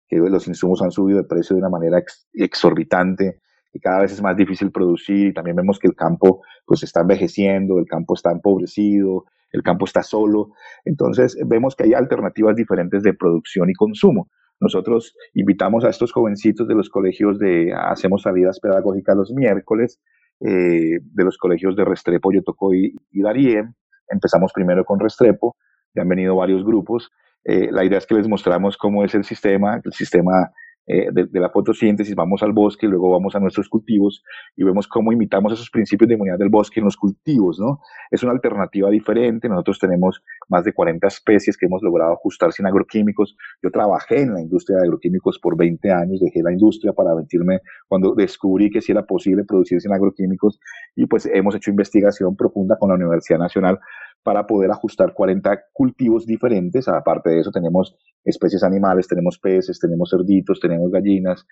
que 0.08 0.16
los 0.16 0.46
insumos 0.48 0.82
han 0.82 0.90
subido 0.90 1.18
de 1.18 1.28
precio 1.28 1.54
de 1.54 1.60
una 1.60 1.68
manera 1.68 2.02
exorbitante 2.32 3.40
y 3.72 3.80
cada 3.80 4.00
vez 4.00 4.12
es 4.12 4.22
más 4.22 4.36
difícil 4.36 4.70
producir 4.70 5.28
y 5.28 5.34
también 5.34 5.56
vemos 5.56 5.78
que 5.78 5.88
el 5.88 5.94
campo 5.94 6.42
pues 6.64 6.82
está 6.82 7.00
envejeciendo, 7.00 7.78
el 7.78 7.86
campo 7.86 8.14
está 8.14 8.30
empobrecido, 8.30 9.24
el 9.52 9.62
campo 9.62 9.84
está 9.84 10.02
solo. 10.02 10.52
Entonces 10.84 11.36
vemos 11.46 11.76
que 11.76 11.84
hay 11.84 11.94
alternativas 11.94 12.56
diferentes 12.56 13.02
de 13.02 13.14
producción 13.14 13.68
y 13.68 13.74
consumo. 13.74 14.30
Nosotros 14.60 15.14
invitamos 15.34 15.84
a 15.84 15.90
estos 15.90 16.12
jovencitos 16.12 16.66
de 16.66 16.74
los 16.74 16.88
colegios 16.88 17.38
de, 17.38 17.74
hacemos 17.74 18.22
salidas 18.22 18.60
pedagógicas 18.60 19.14
los 19.14 19.32
miércoles, 19.32 20.00
eh, 20.40 20.98
de 21.00 21.24
los 21.24 21.38
colegios 21.38 21.76
de 21.76 21.84
Restrepo, 21.84 22.32
Yotocó 22.32 22.74
y, 22.74 22.94
y 23.10 23.22
Darien. 23.22 23.74
Empezamos 24.08 24.52
primero 24.52 24.84
con 24.84 25.00
Restrepo, 25.00 25.56
ya 25.94 26.02
han 26.02 26.08
venido 26.08 26.36
varios 26.36 26.64
grupos 26.64 27.10
eh, 27.48 27.68
la 27.70 27.84
idea 27.84 27.98
es 27.98 28.06
que 28.06 28.16
les 28.16 28.26
mostramos 28.26 28.76
cómo 28.76 29.04
es 29.04 29.14
el 29.14 29.24
sistema, 29.24 29.80
el 29.84 29.92
sistema 29.92 30.50
eh, 30.86 31.08
de, 31.12 31.40
la 31.40 31.50
fotosíntesis, 31.50 32.14
vamos 32.14 32.42
al 32.42 32.52
bosque, 32.52 32.86
luego 32.86 33.10
vamos 33.10 33.34
a 33.34 33.40
nuestros 33.40 33.68
cultivos 33.68 34.22
y 34.56 34.62
vemos 34.62 34.86
cómo 34.86 35.12
imitamos 35.12 35.52
esos 35.52 35.68
principios 35.68 36.08
de 36.08 36.14
inmunidad 36.14 36.38
del 36.38 36.48
bosque 36.48 36.78
en 36.80 36.84
los 36.84 36.96
cultivos, 36.96 37.58
¿no? 37.58 37.80
Es 38.10 38.22
una 38.22 38.32
alternativa 38.32 38.88
diferente, 38.90 39.48
nosotros 39.48 39.78
tenemos 39.80 40.22
más 40.48 40.64
de 40.64 40.72
40 40.72 41.06
especies 41.08 41.56
que 41.56 41.66
hemos 41.66 41.82
logrado 41.82 42.12
ajustar 42.12 42.52
sin 42.52 42.66
agroquímicos. 42.66 43.36
Yo 43.62 43.70
trabajé 43.70 44.22
en 44.22 44.34
la 44.34 44.40
industria 44.40 44.78
de 44.78 44.84
agroquímicos 44.84 45.38
por 45.40 45.56
20 45.56 45.90
años, 45.90 46.20
dejé 46.20 46.42
la 46.42 46.52
industria 46.52 46.92
para 46.92 47.14
mentirme 47.14 47.60
cuando 47.88 48.14
descubrí 48.14 48.70
que 48.70 48.80
sí 48.80 48.92
era 48.92 49.04
posible 49.04 49.44
producir 49.44 49.80
sin 49.80 49.92
agroquímicos 49.92 50.60
y 50.94 51.06
pues 51.06 51.26
hemos 51.26 51.54
hecho 51.56 51.70
investigación 51.70 52.36
profunda 52.36 52.76
con 52.78 52.90
la 52.90 52.94
Universidad 52.94 53.38
Nacional 53.38 53.78
para 54.26 54.44
poder 54.44 54.72
ajustar 54.72 55.14
40 55.14 55.56
cultivos 55.72 56.26
diferentes. 56.26 56.88
Aparte 56.88 57.30
de 57.30 57.38
eso, 57.42 57.52
tenemos 57.52 57.94
especies 58.24 58.64
animales, 58.64 59.06
tenemos 59.06 59.38
peces, 59.38 59.78
tenemos 59.78 60.10
cerditos, 60.10 60.58
tenemos 60.58 60.90
gallinas, 60.90 61.46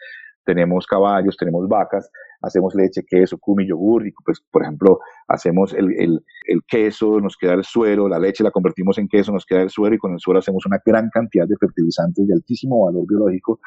tenemos 0.44 0.84
caballos, 0.84 1.36
tenemos 1.36 1.68
vacas, 1.68 2.10
hacemos 2.42 2.74
leche, 2.74 3.04
queso, 3.08 3.38
cumi, 3.38 3.64
yogur, 3.68 4.08
y 4.08 4.12
pues, 4.24 4.40
por 4.50 4.64
ejemplo, 4.64 4.98
hacemos 5.28 5.72
el, 5.72 5.92
el, 5.96 6.24
el, 6.48 6.62
queso, 6.66 7.20
nos 7.20 7.36
queda 7.36 7.54
el 7.54 7.62
suero, 7.62 8.08
la 8.08 8.18
leche 8.18 8.42
la 8.42 8.50
convertimos 8.50 8.98
en 8.98 9.06
queso, 9.06 9.30
nos 9.30 9.46
queda 9.46 9.62
el 9.62 9.70
suero, 9.70 9.94
y 9.94 9.98
con 9.98 10.12
el 10.12 10.18
suero 10.18 10.40
hacemos 10.40 10.66
una 10.66 10.80
gran 10.84 11.10
cantidad 11.10 11.46
de 11.46 11.56
fertilizantes 11.56 12.26
de 12.26 12.34
altísimo 12.34 12.86
valor 12.86 13.06
biológico 13.06 13.60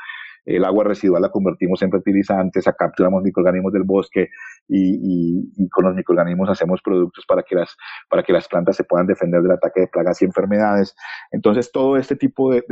el 0.47 0.63
agua 0.63 0.85
residual 0.85 1.21
la 1.21 1.29
convertimos 1.29 1.81
en 1.81 1.91
fertilizantes, 1.91 2.65
capturamos 2.77 3.21
microorganismos 3.21 3.73
del 3.73 3.83
bosque 3.83 4.29
y, 4.69 5.69
con 5.69 5.85
los 5.85 5.95
microorganismos 5.95 6.49
hacemos 6.49 6.81
productos 6.81 7.25
para 7.27 7.43
que, 7.43 7.55
las, 7.55 7.75
para 8.09 8.23
que 8.23 8.31
las 8.31 8.47
plantas 8.47 8.77
se 8.77 8.85
puedan 8.85 9.07
defender 9.07 9.41
del 9.41 9.51
ataque 9.51 9.81
de 9.81 9.87
plagas 9.87 10.21
y 10.21 10.25
enfermedades. 10.25 10.95
Entonces, 11.31 11.69
todo 11.71 11.97
este 11.97 12.15
tipo 12.15 12.51
de, 12.51 12.63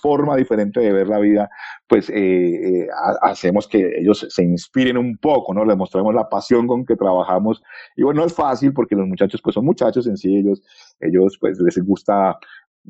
forma 0.00 0.36
diferente 0.36 0.80
de 0.80 0.92
ver 0.92 1.08
la 1.08 1.18
vida, 1.18 1.50
pues 1.86 2.08
eh, 2.08 2.14
eh, 2.84 2.88
hacemos 3.20 3.68
que 3.68 3.98
ellos 3.98 4.26
se 4.28 4.42
inspiren 4.42 4.96
un 4.96 5.18
poco, 5.18 5.52
¿no? 5.52 5.64
Les 5.64 5.76
mostramos 5.76 6.14
la 6.14 6.28
pasión 6.28 6.66
con 6.66 6.86
que 6.86 6.96
trabajamos. 6.96 7.62
Y 7.96 8.04
bueno, 8.04 8.20
no 8.20 8.26
es 8.26 8.34
fácil 8.34 8.72
porque 8.72 8.96
los 8.96 9.06
muchachos, 9.06 9.42
pues 9.42 9.52
son 9.54 9.66
muchachos 9.66 10.06
sencillos, 10.06 10.62
ellos 11.00 11.36
pues 11.38 11.58
les 11.60 11.78
gusta 11.84 12.38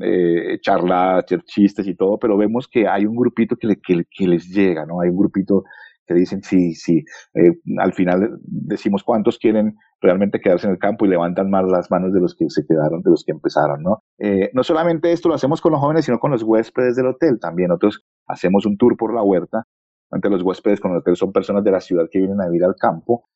eh, 0.01 0.59
charlas, 0.61 1.25
chistes 1.47 1.87
y 1.87 1.95
todo, 1.95 2.19
pero 2.19 2.37
vemos 2.37 2.69
que 2.69 2.87
hay 2.87 3.07
un 3.07 3.17
grupito 3.17 3.57
que, 3.57 3.77
que, 3.81 4.27
les 4.27 4.49
llega, 4.49 4.87
¿no? 4.87 5.01
Hay 5.01 5.11
un 5.11 5.17
grupito 5.17 5.65
que 6.07 6.15
dicen 6.15 6.43
sí, 6.43 6.75
sí. 6.75 7.05
Eh, 7.35 7.59
al 7.79 7.93
final 7.93 8.39
decimos 8.43 9.03
cuántos 9.05 9.39
quieren 9.39 9.77
realmente 10.01 10.41
quedarse 10.41 10.67
en 10.67 10.73
el 10.73 10.79
campo 10.79 11.05
y 11.05 11.09
levantan 11.09 11.51
más 11.51 11.65
las 11.67 11.91
manos 11.91 12.13
de 12.13 12.21
los 12.21 12.35
que 12.35 12.49
se 12.49 12.65
quedaron, 12.67 13.03
de 13.03 13.11
los 13.11 13.25
que 13.25 13.33
empezaron, 13.33 13.83
¿no? 13.83 14.03
Eh, 14.19 14.51
no 14.55 14.63
solamente 14.63 15.13
esto 15.13 15.29
lo 15.29 15.35
hacemos 15.35 15.61
con 15.61 15.73
los 15.73 15.81
jóvenes, 15.81 16.05
sino 16.05 16.19
con 16.19 16.31
los 16.31 16.43
huéspedes 16.43 16.97
del 16.97 17.07
hotel 17.07 17.39
también. 17.41 17.69
Nosotros 17.69 18.05
hacemos 18.27 18.65
un 18.67 18.77
tour 18.77 18.97
por 18.97 19.15
la 19.15 19.23
huerta. 19.23 19.65
Ante 20.11 20.31
los 20.31 20.43
huéspedes 20.43 20.81
con 20.81 20.93
el 20.93 20.99
hotel 20.99 21.17
son 21.17 21.33
personas 21.33 21.65
de 21.65 21.71
la 21.71 21.81
ciudad 21.81 22.07
que 22.11 22.19
vienen 22.19 22.41
a 22.41 22.47
vivir 22.47 22.65
al 22.65 22.77
campo 22.77 23.29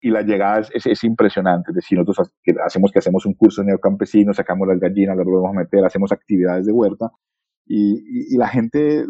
y 0.00 0.10
la 0.10 0.22
llegada 0.22 0.60
es, 0.60 0.86
es, 0.86 1.04
impresionante. 1.04 1.70
Es 1.70 1.76
decir, 1.76 1.98
nosotros 1.98 2.32
hacemos 2.64 2.90
que 2.90 2.98
hacemos 2.98 3.26
un 3.26 3.34
curso 3.34 3.62
neocampesino, 3.62 4.32
sacamos 4.32 4.66
las 4.68 4.80
gallinas, 4.80 5.16
las 5.16 5.26
volvemos 5.26 5.50
a 5.50 5.60
meter, 5.60 5.84
hacemos 5.84 6.12
actividades 6.12 6.66
de 6.66 6.72
huerta 6.72 7.10
y, 7.66 8.34
y, 8.34 8.36
la 8.36 8.48
gente 8.48 9.04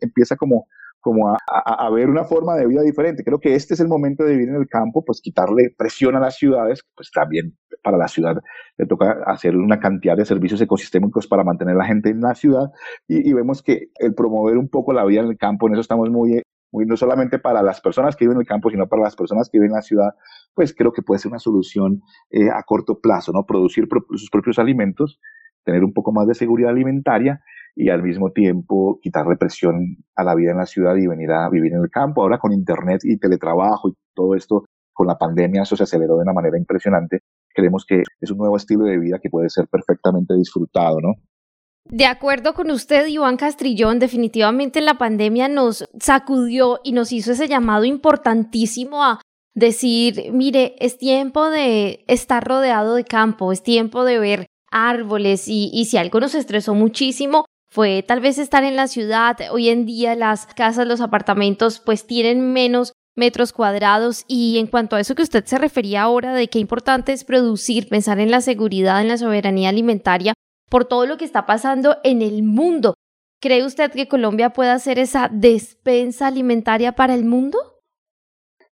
empieza 0.00 0.36
como, 0.36 0.68
como 1.00 1.28
a, 1.28 1.38
a, 1.46 1.90
ver 1.90 2.08
una 2.08 2.24
forma 2.24 2.54
de 2.54 2.66
vida 2.66 2.82
diferente. 2.82 3.24
Creo 3.24 3.40
que 3.40 3.54
este 3.54 3.74
es 3.74 3.80
el 3.80 3.88
momento 3.88 4.24
de 4.24 4.32
vivir 4.32 4.48
en 4.48 4.56
el 4.56 4.68
campo, 4.68 5.04
pues 5.04 5.20
quitarle 5.20 5.74
presión 5.76 6.16
a 6.16 6.20
las 6.20 6.36
ciudades, 6.36 6.82
pues 6.94 7.10
también 7.10 7.56
para 7.82 7.98
la 7.98 8.08
ciudad 8.08 8.36
le 8.78 8.86
toca 8.86 9.22
hacer 9.26 9.56
una 9.56 9.78
cantidad 9.80 10.16
de 10.16 10.24
servicios 10.24 10.60
ecosistémicos 10.60 11.26
para 11.26 11.44
mantener 11.44 11.74
a 11.74 11.78
la 11.78 11.84
gente 11.84 12.10
en 12.10 12.20
la 12.20 12.34
ciudad 12.34 12.70
y, 13.06 13.28
y 13.28 13.32
vemos 13.32 13.62
que 13.62 13.90
el 13.98 14.14
promover 14.14 14.56
un 14.56 14.68
poco 14.68 14.92
la 14.92 15.04
vida 15.04 15.20
en 15.20 15.28
el 15.28 15.36
campo, 15.36 15.68
en 15.68 15.74
eso 15.74 15.82
estamos 15.82 16.10
muy 16.10 16.42
no 16.84 16.96
solamente 16.96 17.38
para 17.38 17.62
las 17.62 17.80
personas 17.80 18.16
que 18.16 18.24
viven 18.24 18.36
en 18.36 18.40
el 18.42 18.46
campo, 18.46 18.70
sino 18.70 18.86
para 18.88 19.02
las 19.02 19.16
personas 19.16 19.48
que 19.48 19.58
viven 19.58 19.70
en 19.70 19.76
la 19.76 19.82
ciudad, 19.82 20.10
pues 20.54 20.74
creo 20.74 20.92
que 20.92 21.02
puede 21.02 21.18
ser 21.18 21.30
una 21.30 21.38
solución 21.38 22.02
eh, 22.30 22.50
a 22.50 22.62
corto 22.64 23.00
plazo, 23.00 23.32
¿no? 23.32 23.46
Producir 23.46 23.88
sus 24.10 24.30
propios 24.30 24.58
alimentos, 24.58 25.20
tener 25.64 25.84
un 25.84 25.92
poco 25.92 26.12
más 26.12 26.26
de 26.26 26.34
seguridad 26.34 26.70
alimentaria 26.70 27.40
y 27.74 27.90
al 27.90 28.02
mismo 28.02 28.30
tiempo 28.32 28.98
quitar 29.02 29.26
represión 29.26 29.96
a 30.14 30.24
la 30.24 30.34
vida 30.34 30.52
en 30.52 30.58
la 30.58 30.66
ciudad 30.66 30.96
y 30.96 31.06
venir 31.06 31.30
a 31.30 31.48
vivir 31.50 31.72
en 31.74 31.82
el 31.82 31.90
campo. 31.90 32.22
Ahora 32.22 32.38
con 32.38 32.52
internet 32.52 33.00
y 33.04 33.18
teletrabajo 33.18 33.88
y 33.88 33.94
todo 34.14 34.34
esto, 34.34 34.64
con 34.92 35.06
la 35.06 35.18
pandemia 35.18 35.62
eso 35.62 35.76
se 35.76 35.82
aceleró 35.82 36.16
de 36.16 36.22
una 36.22 36.32
manera 36.32 36.56
impresionante. 36.56 37.20
Creemos 37.54 37.84
que 37.86 38.02
es 38.20 38.30
un 38.30 38.38
nuevo 38.38 38.56
estilo 38.56 38.84
de 38.84 38.98
vida 38.98 39.18
que 39.20 39.28
puede 39.28 39.50
ser 39.50 39.68
perfectamente 39.68 40.34
disfrutado, 40.34 41.00
¿no? 41.00 41.14
De 41.88 42.06
acuerdo 42.06 42.54
con 42.54 42.70
usted, 42.70 43.06
Iván 43.06 43.36
Castrillón, 43.36 43.98
definitivamente 44.00 44.80
la 44.80 44.98
pandemia 44.98 45.48
nos 45.48 45.84
sacudió 46.00 46.80
y 46.82 46.92
nos 46.92 47.12
hizo 47.12 47.32
ese 47.32 47.46
llamado 47.46 47.84
importantísimo 47.84 49.04
a 49.04 49.20
decir, 49.54 50.32
mire, 50.32 50.74
es 50.80 50.98
tiempo 50.98 51.48
de 51.48 52.04
estar 52.08 52.46
rodeado 52.46 52.96
de 52.96 53.04
campo, 53.04 53.52
es 53.52 53.62
tiempo 53.62 54.04
de 54.04 54.18
ver 54.18 54.46
árboles 54.70 55.44
y, 55.46 55.84
si 55.84 55.96
algo 55.96 56.20
nos 56.20 56.34
estresó 56.34 56.74
muchísimo 56.74 57.46
fue 57.68 58.02
tal 58.02 58.20
vez 58.20 58.38
estar 58.38 58.64
en 58.64 58.76
la 58.76 58.88
ciudad. 58.88 59.36
Hoy 59.50 59.68
en 59.68 59.86
día 59.86 60.14
las 60.14 60.46
casas, 60.46 60.86
los 60.86 61.00
apartamentos 61.00 61.80
pues 61.80 62.06
tienen 62.06 62.52
menos 62.52 62.92
metros 63.16 63.52
cuadrados 63.52 64.24
y 64.28 64.58
en 64.58 64.66
cuanto 64.66 64.96
a 64.96 65.00
eso 65.00 65.14
que 65.14 65.22
usted 65.22 65.44
se 65.46 65.58
refería 65.58 66.02
ahora 66.02 66.34
de 66.34 66.48
qué 66.48 66.58
importante 66.58 67.12
es 67.12 67.24
producir, 67.24 67.88
pensar 67.88 68.18
en 68.18 68.30
la 68.30 68.40
seguridad, 68.40 69.00
en 69.00 69.08
la 69.08 69.18
soberanía 69.18 69.70
alimentaria, 69.70 70.34
por 70.68 70.84
todo 70.84 71.06
lo 71.06 71.16
que 71.16 71.24
está 71.24 71.46
pasando 71.46 71.96
en 72.04 72.22
el 72.22 72.42
mundo. 72.42 72.94
¿Cree 73.40 73.64
usted 73.64 73.92
que 73.92 74.08
Colombia 74.08 74.50
pueda 74.50 74.78
ser 74.78 74.98
esa 74.98 75.28
despensa 75.30 76.26
alimentaria 76.26 76.92
para 76.92 77.14
el 77.14 77.24
mundo? 77.24 77.58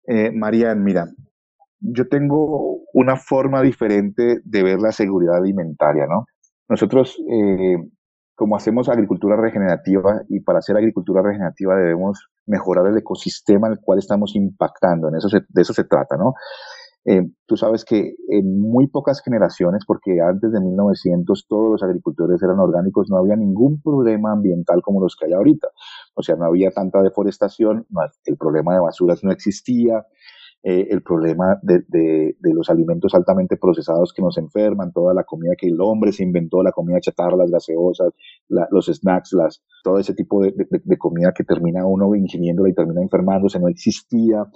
Eh, 0.06 0.30
Marian, 0.32 0.82
mira, 0.82 1.06
yo 1.80 2.08
tengo 2.08 2.80
una 2.92 3.16
forma 3.16 3.62
diferente 3.62 4.40
de 4.44 4.62
ver 4.62 4.80
la 4.80 4.92
seguridad 4.92 5.36
alimentaria, 5.36 6.06
¿no? 6.06 6.24
Nosotros, 6.68 7.16
eh, 7.30 7.76
como 8.34 8.56
hacemos 8.56 8.88
agricultura 8.88 9.36
regenerativa, 9.36 10.22
y 10.28 10.40
para 10.40 10.60
hacer 10.60 10.76
agricultura 10.76 11.22
regenerativa 11.22 11.76
debemos 11.76 12.28
mejorar 12.46 12.86
el 12.86 12.98
ecosistema 12.98 13.68
al 13.68 13.80
cual 13.80 13.98
estamos 13.98 14.34
impactando, 14.34 15.08
en 15.08 15.16
eso 15.16 15.28
de 15.28 15.62
eso 15.62 15.72
se 15.72 15.84
trata, 15.84 16.16
¿no? 16.16 16.34
Eh, 17.06 17.22
tú 17.46 17.56
sabes 17.56 17.84
que 17.84 18.14
en 18.28 18.60
muy 18.60 18.86
pocas 18.86 19.20
generaciones, 19.22 19.84
porque 19.86 20.20
antes 20.22 20.52
de 20.52 20.60
1900 20.60 21.46
todos 21.46 21.72
los 21.72 21.82
agricultores 21.82 22.42
eran 22.42 22.58
orgánicos, 22.58 23.08
no 23.10 23.18
había 23.18 23.36
ningún 23.36 23.80
problema 23.82 24.32
ambiental 24.32 24.80
como 24.82 25.00
los 25.00 25.16
que 25.16 25.26
hay 25.26 25.32
ahorita. 25.32 25.68
O 26.14 26.22
sea, 26.22 26.36
no 26.36 26.46
había 26.46 26.70
tanta 26.70 27.02
deforestación, 27.02 27.86
el 28.24 28.36
problema 28.36 28.74
de 28.74 28.80
basuras 28.80 29.22
no 29.22 29.32
existía, 29.32 30.06
eh, 30.66 30.88
el 30.90 31.02
problema 31.02 31.58
de, 31.60 31.84
de, 31.88 32.36
de, 32.40 32.54
los 32.54 32.70
alimentos 32.70 33.14
altamente 33.14 33.58
procesados 33.58 34.14
que 34.14 34.22
nos 34.22 34.38
enferman, 34.38 34.92
toda 34.92 35.12
la 35.12 35.24
comida 35.24 35.52
que 35.58 35.66
el 35.66 35.78
hombre 35.78 36.10
se 36.10 36.22
inventó, 36.22 36.62
la 36.62 36.72
comida 36.72 37.00
chatarra, 37.00 37.36
las 37.36 37.50
gaseosas, 37.50 38.14
los 38.48 38.86
snacks, 38.86 39.34
las, 39.34 39.62
todo 39.82 39.98
ese 39.98 40.14
tipo 40.14 40.42
de, 40.42 40.54
de, 40.56 40.96
comida 40.96 41.34
que 41.36 41.44
termina 41.44 41.84
uno 41.84 42.14
ingiriéndola 42.14 42.70
y 42.70 42.74
termina 42.74 43.02
enfermándose, 43.02 43.60
no 43.60 43.68
existía 43.68 44.46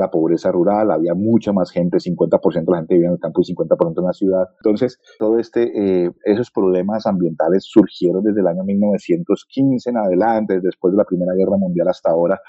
la 0.00 0.10
pobreza 0.10 0.50
rural, 0.50 0.90
había 0.90 1.14
mucha 1.14 1.52
más 1.52 1.70
gente, 1.70 1.98
50% 1.98 2.64
de 2.64 2.72
la 2.72 2.78
gente 2.78 2.94
vivía 2.94 3.08
en 3.08 3.14
el 3.14 3.20
campo 3.20 3.40
y 3.40 3.54
50% 3.54 3.98
en 3.98 4.04
la 4.04 4.12
ciudad. 4.12 4.48
Entonces, 4.64 4.98
todo 5.18 5.38
este, 5.38 5.70
eh, 6.06 6.10
esos 6.24 6.50
problemas 6.50 7.06
ambientales 7.06 7.64
surgieron 7.64 8.24
desde 8.24 8.40
el 8.40 8.48
año 8.48 8.64
1915 8.64 9.90
en 9.90 9.96
adelante, 9.98 10.60
después 10.60 10.92
de 10.92 10.98
la 10.98 11.04
Primera 11.04 11.34
Guerra 11.34 11.56
Mundial 11.56 11.88
hasta 11.88 12.10
ahora, 12.10 12.40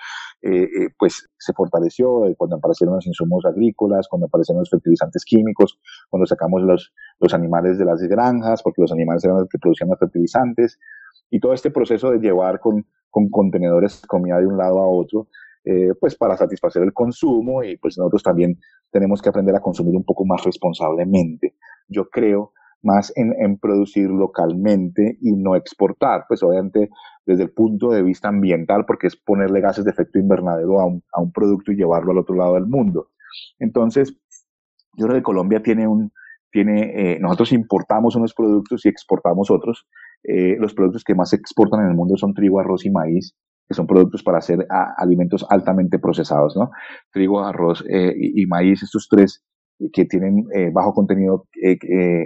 eh, 0.42 0.64
eh, 0.64 0.90
pues 0.98 1.30
se 1.38 1.54
fortaleció 1.54 2.24
cuando 2.38 2.56
aparecieron 2.56 2.96
los 2.96 3.06
insumos 3.06 3.46
agrícolas, 3.46 4.08
cuando 4.08 4.28
aparecieron 4.28 4.62
los 4.62 4.70
fertilizantes 4.70 5.24
químicos, 5.26 5.80
cuando 6.10 6.26
sacamos 6.26 6.62
los, 6.64 6.94
los 7.20 7.34
animales 7.34 7.78
de 7.78 7.86
las 7.86 8.02
granjas, 8.02 8.64
porque 8.64 8.82
los 8.82 8.92
animales 8.92 9.24
eran 9.24 9.38
los 9.38 9.50
que 9.50 9.60
producían 9.60 9.90
los 9.90 10.00
fertilizantes, 10.00 10.80
y 11.30 11.40
todo 11.40 11.54
este 11.54 11.72
proceso 11.72 12.12
de 12.12 12.20
llevar 12.20 12.60
con, 12.60 12.86
con 13.10 13.30
contenedores 13.30 14.02
comida 14.08 14.40
de 14.40 14.48
un 14.48 14.58
lado 14.58 14.80
a 14.80 14.88
otro, 14.88 15.28
eh, 15.64 15.94
pues 16.00 16.16
para 16.16 16.36
satisfacer 16.38 16.82
el 16.82 16.94
consumo 16.94 17.64
y 17.64 17.78
pues 17.78 17.98
nosotros 17.98 18.24
también 18.24 18.60
tenemos 18.92 19.22
que 19.22 19.30
aprender 19.30 19.56
a 19.56 19.62
consumir 19.62 19.96
un 19.96 20.04
poco 20.04 20.26
más 20.26 20.44
responsablemente. 20.44 21.56
Yo 21.88 22.10
creo 22.10 22.54
más 22.84 23.14
en, 23.16 23.34
en, 23.40 23.58
producir 23.60 24.10
localmente 24.10 25.18
y 25.22 25.34
no 25.34 25.56
exportar, 25.56 26.26
pues 26.28 26.42
obviamente 26.42 26.90
desde 27.28 27.44
el 27.44 27.52
punto 27.52 27.92
de 27.92 28.02
vista 28.02 28.30
ambiental, 28.30 28.86
porque 28.86 29.06
es 29.06 29.16
ponerle 29.16 29.62
gases 29.62 29.86
de 29.86 29.92
efecto 29.92 30.18
invernadero 30.18 30.80
a 30.80 30.86
un, 30.86 31.04
a 31.14 31.22
un 31.22 31.32
producto 31.32 31.72
y 31.72 31.76
llevarlo 31.76 32.12
al 32.12 32.18
otro 32.18 32.36
lado 32.36 32.56
del 32.56 32.66
mundo. 32.66 33.10
Entonces, 33.60 34.18
yo 34.98 35.06
creo 35.06 35.18
que 35.18 35.24
Colombia 35.24 35.62
tiene 35.62 35.88
un, 35.88 36.12
tiene, 36.52 37.14
eh, 37.14 37.20
nosotros 37.20 37.52
importamos 37.54 38.16
unos 38.16 38.34
productos 38.34 38.86
y 38.86 38.90
exportamos 38.90 39.52
otros. 39.52 39.88
Eh, 40.24 40.58
los 40.60 40.74
productos 40.74 41.04
que 41.04 41.16
más 41.16 41.30
se 41.30 41.36
exportan 41.36 41.82
en 41.82 41.90
el 41.90 41.96
mundo 41.96 42.18
son 42.18 42.34
trigo, 42.34 42.60
arroz 42.60 42.86
y 42.86 42.90
maíz 42.90 43.36
que 43.72 43.76
son 43.76 43.88
productos 43.88 44.22
para 44.22 44.40
hacer 44.40 44.68
alimentos 44.98 45.46
altamente 45.50 45.98
procesados, 45.98 46.58
¿no? 46.58 46.72
Trigo, 47.14 47.42
arroz 47.42 47.86
eh, 47.90 48.14
y, 48.18 48.46
maíz, 48.46 48.84
estos 48.84 49.08
tres 49.10 49.46
que 49.94 50.04
tienen 50.04 50.46
eh, 50.54 50.72
bajo 50.74 50.94
contenido 50.94 51.48
eh, 51.64 51.78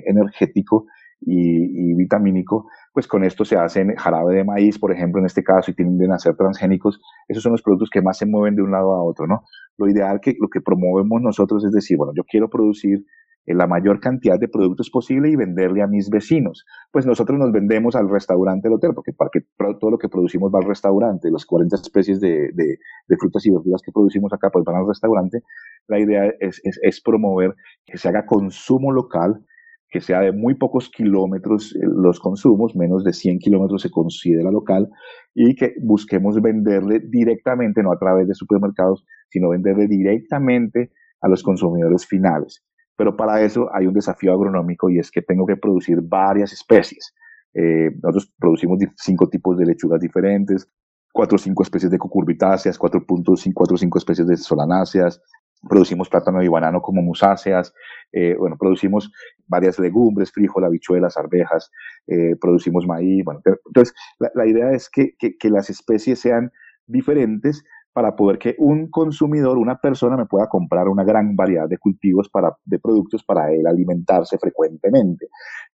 energético 0.08 0.88
y, 1.22 1.92
y, 1.92 1.94
vitamínico, 1.94 2.68
pues 2.94 3.08
con 3.08 3.24
esto 3.24 3.46
se 3.46 3.58
hacen 3.58 3.96
jarabe 3.96 4.34
de 4.34 4.44
maíz, 4.44 4.80
por 4.80 4.92
ejemplo, 4.92 5.20
en 5.20 5.28
este 5.28 5.44
caso, 5.44 5.70
y 5.70 5.76
tienden 5.76 6.12
a 6.14 6.18
ser 6.18 6.36
transgénicos. 6.36 7.00
Esos 7.28 7.44
son 7.44 7.52
los 7.52 7.62
productos 7.62 7.92
que 7.92 8.02
más 8.02 8.18
se 8.18 8.26
mueven 8.26 8.56
de 8.56 8.64
un 8.64 8.72
lado 8.72 8.96
a 8.96 9.04
otro, 9.04 9.28
¿no? 9.28 9.44
Lo 9.78 9.88
ideal 9.88 10.20
que 10.22 10.34
lo 10.40 10.48
que 10.48 10.62
promovemos 10.62 11.22
nosotros 11.22 11.64
es 11.64 11.72
decir, 11.72 11.96
bueno, 11.96 12.14
yo 12.16 12.24
quiero 12.24 12.50
producir 12.50 13.06
la 13.54 13.68
mayor 13.68 14.00
cantidad 14.00 14.40
de 14.40 14.48
productos 14.48 14.90
posible 14.90 15.30
y 15.30 15.36
venderle 15.36 15.84
a 15.84 15.88
mis 15.88 16.10
vecinos. 16.10 16.66
Pues 16.92 17.06
nosotros 17.06 17.38
nos 17.38 17.52
vendemos 17.52 17.96
al 17.96 18.10
restaurante 18.10 18.68
del 18.68 18.78
hotel, 18.78 18.92
porque 18.96 19.14
para 19.14 19.30
que 19.32 19.42
todo 19.80 19.92
lo 19.92 19.98
que 19.98 20.10
producimos 20.10 20.52
va 20.52 20.60
al 20.60 20.68
restaurante, 20.68 21.30
las 21.30 21.46
40 21.46 21.76
especies 21.76 22.20
de, 22.20 22.52
de, 22.54 23.18
frutas 23.18 23.46
y 23.46 23.52
verduras 23.52 23.82
que 23.84 23.92
producimos 23.92 24.34
acá 24.34 24.50
pues 24.50 24.66
van 24.66 24.78
al 24.78 24.88
restaurante. 24.88 25.44
La 25.88 26.00
idea 26.00 26.26
es, 26.40 26.60
es, 26.64 26.80
es 26.82 27.02
promover 27.02 27.54
que 27.86 27.98
se 27.98 28.10
haga 28.10 28.26
consumo 28.26 28.92
local, 28.92 29.46
que 29.90 30.02
sea 30.02 30.20
de 30.22 30.32
muy 30.32 30.56
pocos 30.56 30.90
kilómetros 30.90 31.76
eh, 31.76 31.80
los 31.84 32.20
consumos, 32.20 32.76
menos 32.76 33.04
de 33.04 33.14
100 33.14 33.40
kilómetros 33.40 33.84
se 33.84 33.92
considera 33.92 34.52
local, 34.52 34.90
y 35.34 35.56
que 35.56 35.76
busquemos 35.82 36.42
venderle 36.42 37.00
directamente, 37.00 37.84
no 37.84 37.92
a 37.92 38.00
través 38.00 38.28
de 38.28 38.34
supermercados, 38.34 39.06
sino 39.30 39.50
venderle 39.50 39.88
directamente 39.88 40.92
a 41.22 41.30
los 41.30 41.44
consumidores 41.44 42.06
finales. 42.06 42.64
Pero 42.98 43.16
para 43.16 43.42
eso 43.42 43.70
hay 43.74 43.88
un 43.88 43.94
desafío 43.94 44.34
agronómico 44.34 44.90
y 44.90 45.00
es 45.00 45.12
que 45.12 45.22
tengo 45.22 45.46
que 45.46 45.58
producir 45.58 46.00
varias 46.02 46.54
especies. 46.54 47.14
Eh, 47.54 47.92
nosotros 48.02 48.34
producimos 48.38 48.80
cinco 48.96 49.30
tipos 49.30 49.58
de 49.58 49.66
lechugas 49.66 50.00
diferentes, 50.00 50.70
cuatro 51.14 51.36
o 51.36 51.40
cinco 51.40 51.64
especies 51.64 51.92
de 51.92 51.98
cucurbitáceas, 51.98 52.78
cuatro 52.78 53.04
o 53.08 53.38
cinco 53.38 53.98
especies 53.98 54.28
de 54.28 54.38
solanáceas, 54.38 55.22
producimos 55.68 56.10
plátano 56.10 56.44
y 56.44 56.48
banano 56.48 56.82
como 56.82 57.02
musáceas, 57.02 57.74
eh, 58.12 58.36
bueno, 58.38 58.58
producimos 58.58 59.12
varias 59.48 59.80
legumbres, 59.80 60.32
frijol, 60.32 60.66
habichuelas, 60.66 61.18
arvejas, 61.18 61.72
eh, 62.08 62.36
producimos 62.40 62.86
maíz, 62.86 63.24
bueno, 63.24 63.42
entonces 63.66 63.96
la, 64.20 64.46
idea 64.46 64.72
es 64.72 64.90
que, 64.90 65.16
que, 65.18 65.50
las 65.50 65.70
especies 65.70 66.20
sean 66.20 66.52
diferentes 66.88 67.64
para 67.96 68.14
poder 68.14 68.38
que 68.38 68.56
un 68.58 68.90
consumidor, 68.90 69.58
una 69.58 69.80
persona 69.80 70.18
me 70.18 70.26
pueda 70.26 70.50
comprar 70.50 70.90
una 70.90 71.06
gran 71.06 71.34
variedad 71.34 71.70
de 71.70 71.78
cultivos 71.78 72.28
para, 72.28 72.54
de 72.66 72.78
productos 72.78 73.24
para 73.24 73.54
él 73.54 73.66
alimentarse 73.66 74.38
frecuentemente. 74.38 75.30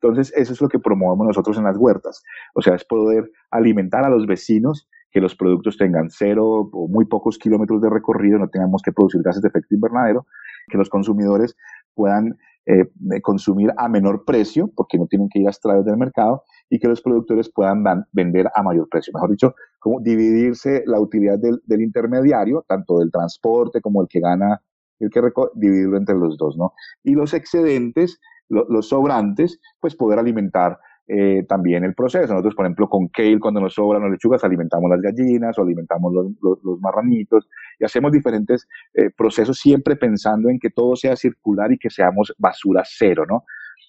Entonces, 0.03 0.33
eso 0.35 0.53
es 0.53 0.61
lo 0.61 0.69
que 0.69 0.81
promovemos 0.81 1.29
nosotros 1.29 1.57
en 1.59 1.63
las 1.63 1.77
huertas. 1.77 2.25
O 2.55 2.61
sea, 2.61 2.75
es 2.75 2.85
poder 2.85 3.31
alimentar 3.53 4.05
a 4.05 4.09
los 4.09 4.27
vecinos 4.27 4.89
que 5.13 5.21
los 5.21 5.37
productos 5.37 5.77
tengan 5.77 6.11
cero 6.11 6.69
o 6.73 6.89
muy 6.89 7.05
pocos 7.05 7.39
kilómetros 7.39 7.81
de 7.81 7.89
recorrido, 7.89 8.37
no 8.37 8.49
tengamos 8.49 8.83
que 8.83 8.91
producir 8.91 9.23
gases 9.23 9.41
de 9.41 9.51
efecto 9.51 9.77
invernadero, 9.77 10.27
que 10.67 10.77
los 10.77 10.89
consumidores 10.89 11.57
puedan 11.95 12.37
eh, 12.67 12.91
consumir 13.23 13.73
a 13.77 13.89
menor 13.89 14.25
precio, 14.25 14.73
porque 14.75 14.99
no 14.99 15.07
tienen 15.07 15.29
que 15.29 15.39
ir 15.39 15.47
a 15.47 15.51
extraer 15.51 15.85
del 15.85 15.97
mercado, 15.97 16.43
y 16.71 16.79
que 16.79 16.89
los 16.89 17.01
productores 17.01 17.51
puedan 17.51 17.83
vender 18.13 18.49
a 18.55 18.63
mayor 18.63 18.89
precio. 18.89 19.13
Mejor 19.15 19.31
dicho, 19.31 19.55
como 19.79 20.01
dividirse 20.01 20.83
la 20.87 21.01
utilidad 21.01 21.39
del, 21.39 21.83
intermediario, 21.83 22.65
tanto 22.69 22.99
del 22.99 23.11
transporte 23.11 23.81
como 23.81 24.03
el 24.03 24.09
que 24.09 24.21
gana, 24.21 24.61
el 24.99 25.11
que 25.11 25.21
dividirlo 25.55 25.97
entre 25.97 26.17
los 26.17 26.37
dos, 26.37 26.57
¿no? 26.57 26.73
Y 27.05 27.15
los 27.15 27.33
excedentes, 27.35 28.21
los 28.49 28.89
sobrantes, 28.89 29.61
pues 29.81 29.95
poder 29.95 30.19
alimentar 30.19 30.79
eh, 31.11 31.45
también 31.49 31.85
el 31.85 31.95
proceso. 31.95 32.35
Nosotros, 32.35 32.55
por 32.55 32.67
ejemplo, 32.67 32.87
con 32.87 33.09
kale, 33.09 33.41
cuando 33.41 33.61
nos 33.61 33.73
sobran 33.73 34.03
las 34.03 34.11
lechugas, 34.11 34.45
alimentamos 34.45 34.91
las 34.91 35.01
gallinas 35.01 35.59
o 35.59 35.63
alimentamos 35.63 36.13
los, 36.13 36.59
los, 36.63 36.81
marranitos 36.81 37.49
y 37.79 37.85
hacemos 37.87 38.13
diferentes 38.13 38.69
eh, 38.93 39.09
procesos 39.17 39.59
siempre 39.59 39.97
pensando 39.97 40.51
en 40.51 40.59
que 40.59 40.69
todo 40.69 40.97
sea 40.97 41.17
circular 41.17 41.73
y 41.73 41.79
que 41.79 41.89
seamos 41.89 42.35
basura 42.37 42.83
cero, 42.85 43.25
¿no? 43.27 43.45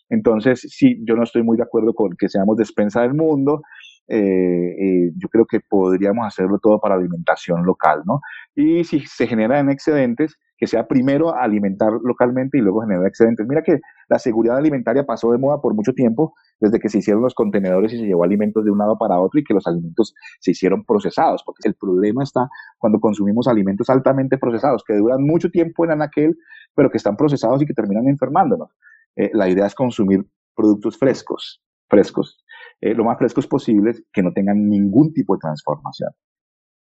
Entonces, 0.10 0.62
sí, 0.62 1.00
yo 1.08 1.16
no 1.16 1.24
estoy 1.24 1.44
muy 1.44 1.58
de 1.58 1.64
acuerdo 1.64 1.94
con 1.94 2.16
que 2.18 2.30
seamos 2.30 2.58
despensa 2.58 3.02
del 3.02 3.14
mundo. 3.14 3.62
Eh, 4.08 5.12
yo 5.18 5.30
creo 5.30 5.46
que 5.46 5.60
podríamos 5.60 6.26
hacerlo 6.26 6.58
todo 6.60 6.80
para 6.80 6.96
alimentación 6.96 7.64
local, 7.66 8.02
¿no? 8.06 8.22
Y 8.56 8.84
si 8.84 9.02
se 9.02 9.28
generan 9.28 9.70
excedentes, 9.70 10.38
que 10.60 10.68
sea 10.68 10.88
primero 10.88 11.34
alimentar 11.34 11.94
localmente 12.04 12.58
y 12.58 12.62
luego 12.62 12.82
generar 12.82 13.08
excedentes. 13.08 13.48
Mira 13.48 13.62
que 13.64 13.80
la 14.10 14.20
seguridad 14.20 14.58
alimentaria 14.58 15.06
pasó 15.06 15.32
de 15.32 15.38
moda 15.38 15.62
por 15.62 15.74
mucho 15.74 15.94
tiempo, 15.94 16.34
desde 16.60 16.80
que 16.80 16.90
se 16.90 16.98
hicieron 16.98 17.24
los 17.24 17.34
contenedores 17.34 17.94
y 17.94 17.98
se 17.98 18.06
llevó 18.06 18.26
alimentos 18.26 18.66
de 18.66 18.72
un 18.72 18.78
lado 18.78 18.98
para 18.98 19.20
otro 19.20 19.40
y 19.40 19.44
que 19.46 19.54
los 19.54 19.66
alimentos 19.68 20.14
se 20.42 20.52
hicieron 20.52 20.84
procesados, 20.84 21.44
porque 21.46 21.70
el 21.70 21.76
problema 21.76 22.24
está 22.24 22.50
cuando 22.78 23.00
consumimos 23.00 23.48
alimentos 23.48 23.90
altamente 23.90 24.38
procesados, 24.38 24.84
que 24.86 24.96
duran 24.96 25.24
mucho 25.24 25.50
tiempo 25.50 25.86
en 25.86 25.92
anaquel, 25.92 26.38
pero 26.76 26.92
que 26.92 26.98
están 26.98 27.16
procesados 27.16 27.62
y 27.62 27.66
que 27.66 27.74
terminan 27.74 28.08
enfermándonos. 28.10 28.70
Eh, 29.16 29.32
la 29.34 29.50
idea 29.50 29.66
es 29.66 29.76
consumir 29.76 30.26
productos 30.56 30.98
frescos, 30.98 31.62
frescos, 31.88 32.44
eh, 32.82 32.94
lo 32.94 33.04
más 33.04 33.18
frescos 33.18 33.48
posibles, 33.48 34.04
que 34.14 34.24
no 34.24 34.32
tengan 34.34 34.70
ningún 34.70 35.14
tipo 35.14 35.36
de 35.36 35.40
transformación. 35.40 36.12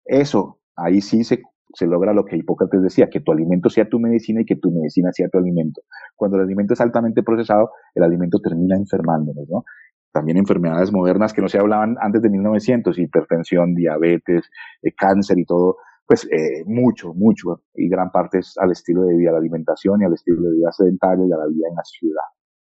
Eso, 0.05 0.59
ahí 0.75 1.01
sí 1.01 1.23
se 1.23 1.41
se 1.75 1.85
logra 1.85 2.13
lo 2.13 2.25
que 2.25 2.37
Hipócrates 2.37 2.81
decía, 2.81 3.09
que 3.09 3.19
tu 3.19 3.31
alimento 3.31 3.69
sea 3.69 3.87
tu 3.87 3.99
medicina 3.99 4.41
y 4.41 4.45
que 4.45 4.55
tu 4.55 4.71
medicina 4.71 5.11
sea 5.11 5.27
tu 5.29 5.37
alimento. 5.37 5.81
Cuando 6.15 6.37
el 6.37 6.43
alimento 6.43 6.73
es 6.73 6.81
altamente 6.81 7.21
procesado, 7.21 7.71
el 7.93 8.03
alimento 8.03 8.39
termina 8.39 8.75
enfermándonos, 8.75 9.47
¿no? 9.49 9.65
También 10.11 10.37
enfermedades 10.37 10.93
modernas 10.93 11.33
que 11.33 11.41
no 11.41 11.49
se 11.49 11.59
hablaban 11.59 11.97
antes 11.99 12.21
de 12.21 12.29
1900, 12.29 12.97
hipertensión, 12.97 13.75
diabetes, 13.75 14.49
eh, 14.81 14.93
cáncer 14.97 15.37
y 15.37 15.45
todo, 15.45 15.75
pues 16.07 16.25
eh, 16.25 16.63
mucho, 16.65 17.13
mucho, 17.13 17.63
y 17.73 17.89
gran 17.89 18.11
parte 18.11 18.39
es 18.39 18.57
al 18.57 18.71
estilo 18.71 19.03
de 19.03 19.15
vida, 19.15 19.29
a 19.29 19.33
la 19.33 19.39
alimentación 19.39 20.01
y 20.01 20.05
al 20.05 20.13
estilo 20.13 20.41
de 20.41 20.55
vida 20.55 20.71
sedentario 20.71 21.27
y 21.27 21.31
a 21.31 21.37
la 21.37 21.47
vida 21.47 21.67
en 21.69 21.75
la 21.75 21.83
ciudad. 21.83 22.23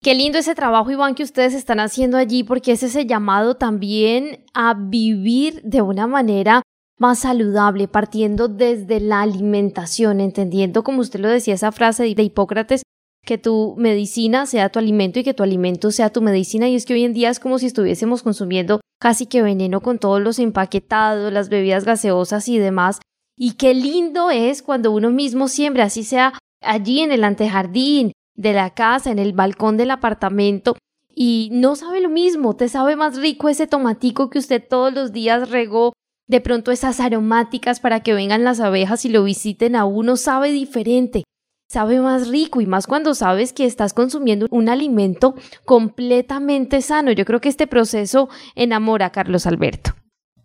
Qué 0.02 0.14
lindo 0.14 0.38
ese 0.38 0.54
trabajo, 0.54 0.90
Iván, 0.90 1.14
que 1.14 1.22
ustedes 1.22 1.54
están 1.54 1.80
haciendo 1.80 2.18
allí, 2.18 2.44
porque 2.44 2.72
es 2.72 2.82
ese 2.82 3.06
llamado 3.06 3.56
también 3.56 4.44
a 4.52 4.74
vivir 4.74 5.62
de 5.62 5.80
una 5.80 6.06
manera 6.06 6.62
más 6.98 7.20
saludable, 7.20 7.88
partiendo 7.88 8.48
desde 8.48 9.00
la 9.00 9.22
alimentación, 9.22 10.20
entendiendo, 10.20 10.84
como 10.84 11.00
usted 11.00 11.20
lo 11.20 11.28
decía, 11.28 11.54
esa 11.54 11.72
frase 11.72 12.14
de 12.14 12.22
Hipócrates, 12.22 12.82
que 13.24 13.38
tu 13.38 13.74
medicina 13.78 14.46
sea 14.46 14.68
tu 14.68 14.78
alimento 14.78 15.18
y 15.18 15.24
que 15.24 15.34
tu 15.34 15.42
alimento 15.42 15.90
sea 15.90 16.10
tu 16.10 16.20
medicina. 16.20 16.68
Y 16.68 16.76
es 16.76 16.84
que 16.84 16.94
hoy 16.94 17.04
en 17.04 17.14
día 17.14 17.30
es 17.30 17.40
como 17.40 17.58
si 17.58 17.66
estuviésemos 17.66 18.22
consumiendo 18.22 18.80
casi 19.00 19.26
que 19.26 19.42
veneno 19.42 19.80
con 19.80 19.98
todos 19.98 20.20
los 20.20 20.38
empaquetados, 20.38 21.32
las 21.32 21.48
bebidas 21.48 21.84
gaseosas 21.84 22.48
y 22.48 22.58
demás. 22.58 23.00
Y 23.36 23.52
qué 23.52 23.74
lindo 23.74 24.30
es 24.30 24.62
cuando 24.62 24.92
uno 24.92 25.10
mismo 25.10 25.48
siembra, 25.48 25.84
así 25.84 26.04
sea 26.04 26.34
allí 26.60 27.00
en 27.00 27.12
el 27.12 27.24
antejardín 27.24 28.12
de 28.34 28.52
la 28.52 28.70
casa, 28.70 29.10
en 29.10 29.18
el 29.18 29.32
balcón 29.32 29.76
del 29.76 29.90
apartamento, 29.90 30.76
y 31.14 31.48
no 31.52 31.76
sabe 31.76 32.00
lo 32.00 32.08
mismo, 32.08 32.56
te 32.56 32.68
sabe 32.68 32.96
más 32.96 33.16
rico 33.16 33.48
ese 33.48 33.66
tomatico 33.66 34.30
que 34.30 34.38
usted 34.38 34.62
todos 34.68 34.92
los 34.92 35.12
días 35.12 35.48
regó 35.50 35.92
de 36.26 36.40
pronto 36.40 36.72
esas 36.72 37.00
aromáticas 37.00 37.80
para 37.80 38.00
que 38.00 38.14
vengan 38.14 38.44
las 38.44 38.60
abejas 38.60 39.04
y 39.04 39.10
lo 39.10 39.22
visiten 39.24 39.76
a 39.76 39.84
uno 39.84 40.16
sabe 40.16 40.50
diferente, 40.50 41.22
sabe 41.68 42.00
más 42.00 42.28
rico 42.28 42.60
y 42.60 42.66
más 42.66 42.86
cuando 42.86 43.14
sabes 43.14 43.52
que 43.52 43.66
estás 43.66 43.92
consumiendo 43.92 44.46
un 44.50 44.68
alimento 44.68 45.34
completamente 45.64 46.82
sano. 46.82 47.12
Yo 47.12 47.24
creo 47.24 47.40
que 47.40 47.48
este 47.48 47.66
proceso 47.66 48.28
enamora 48.54 49.06
a 49.06 49.12
Carlos 49.12 49.46
Alberto. 49.46 49.92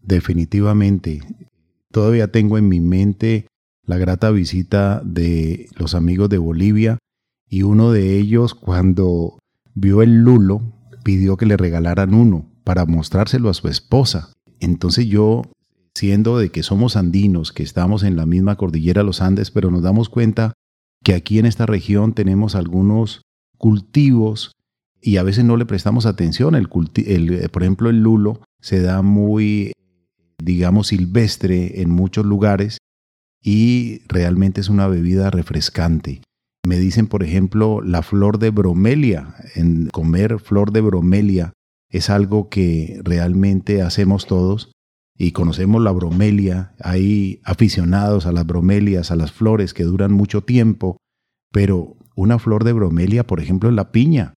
Definitivamente. 0.02 1.22
Todavía 1.92 2.32
tengo 2.32 2.58
en 2.58 2.70
mi 2.70 2.80
mente 2.80 3.48
la 3.86 3.98
grata 3.98 4.30
visita 4.32 5.02
de 5.04 5.70
los 5.76 5.96
amigos 5.96 6.30
de 6.30 6.38
Bolivia 6.38 7.00
y 7.50 7.64
uno 7.64 7.92
de 7.92 8.18
ellos 8.18 8.54
cuando 8.54 9.40
vio 9.74 10.02
el 10.04 10.20
lulo 10.20 10.62
pidió 11.04 11.38
que 11.38 11.48
le 11.48 11.58
regalaran 11.58 12.14
uno 12.14 12.46
para 12.64 12.86
mostrárselo 12.86 13.50
a 13.50 13.56
su 13.56 13.68
esposa. 13.68 14.34
Entonces 14.60 15.08
yo 15.08 15.44
siendo 15.96 16.38
de 16.38 16.50
que 16.50 16.64
somos 16.64 16.96
andinos, 16.96 17.52
que 17.52 17.64
estamos 17.64 18.04
en 18.04 18.16
la 18.16 18.26
misma 18.26 18.56
cordillera 18.56 19.04
los 19.04 19.22
Andes, 19.22 19.52
pero 19.52 19.72
nos 19.72 19.82
damos 19.82 20.10
cuenta 20.10 20.54
que 21.04 21.14
aquí 21.14 21.40
en 21.40 21.46
esta 21.46 21.66
región 21.66 22.14
tenemos 22.14 22.56
algunos 22.56 23.24
cultivos 23.58 24.54
y 25.02 25.18
a 25.18 25.24
veces 25.24 25.46
no 25.46 25.58
le 25.58 25.66
prestamos 25.66 26.06
atención. 26.06 26.56
El, 26.56 26.70
el 27.06 27.50
por 27.50 27.64
ejemplo, 27.64 27.90
el 27.90 28.02
lulo 28.02 28.42
se 28.62 28.82
da 28.82 29.02
muy, 29.02 29.72
digamos, 30.42 30.88
silvestre 30.88 31.82
en 31.82 31.90
muchos 31.90 32.26
lugares 32.26 32.78
y 33.42 34.02
realmente 34.08 34.62
es 34.62 34.70
una 34.70 34.88
bebida 34.88 35.30
refrescante. 35.30 36.22
Me 36.66 36.78
dicen, 36.78 37.08
por 37.08 37.24
ejemplo, 37.24 37.82
la 37.82 38.02
flor 38.02 38.38
de 38.38 38.50
bromelia. 38.50 39.36
En 39.56 39.88
comer 39.88 40.40
flor 40.40 40.72
de 40.72 40.82
bromelia 40.82 41.54
es 41.90 42.10
algo 42.10 42.50
que 42.50 43.00
realmente 43.04 43.82
hacemos 43.82 44.28
todos 44.28 44.72
y 45.18 45.34
conocemos 45.34 45.82
la 45.84 45.92
bromelia, 45.92 46.74
hay 46.82 47.42
aficionados 47.44 48.26
a 48.26 48.32
las 48.32 48.46
bromelias, 48.46 49.12
a 49.12 49.18
las 49.18 49.34
flores 49.34 49.74
que 49.74 49.84
duran 49.84 50.14
mucho 50.14 50.46
tiempo, 50.46 50.96
pero 51.52 51.98
una 52.16 52.40
flor 52.40 52.64
de 52.64 52.72
bromelia, 52.72 53.28
por 53.28 53.42
ejemplo, 53.42 53.68
es 53.70 53.76
la 53.76 53.92
piña, 53.92 54.34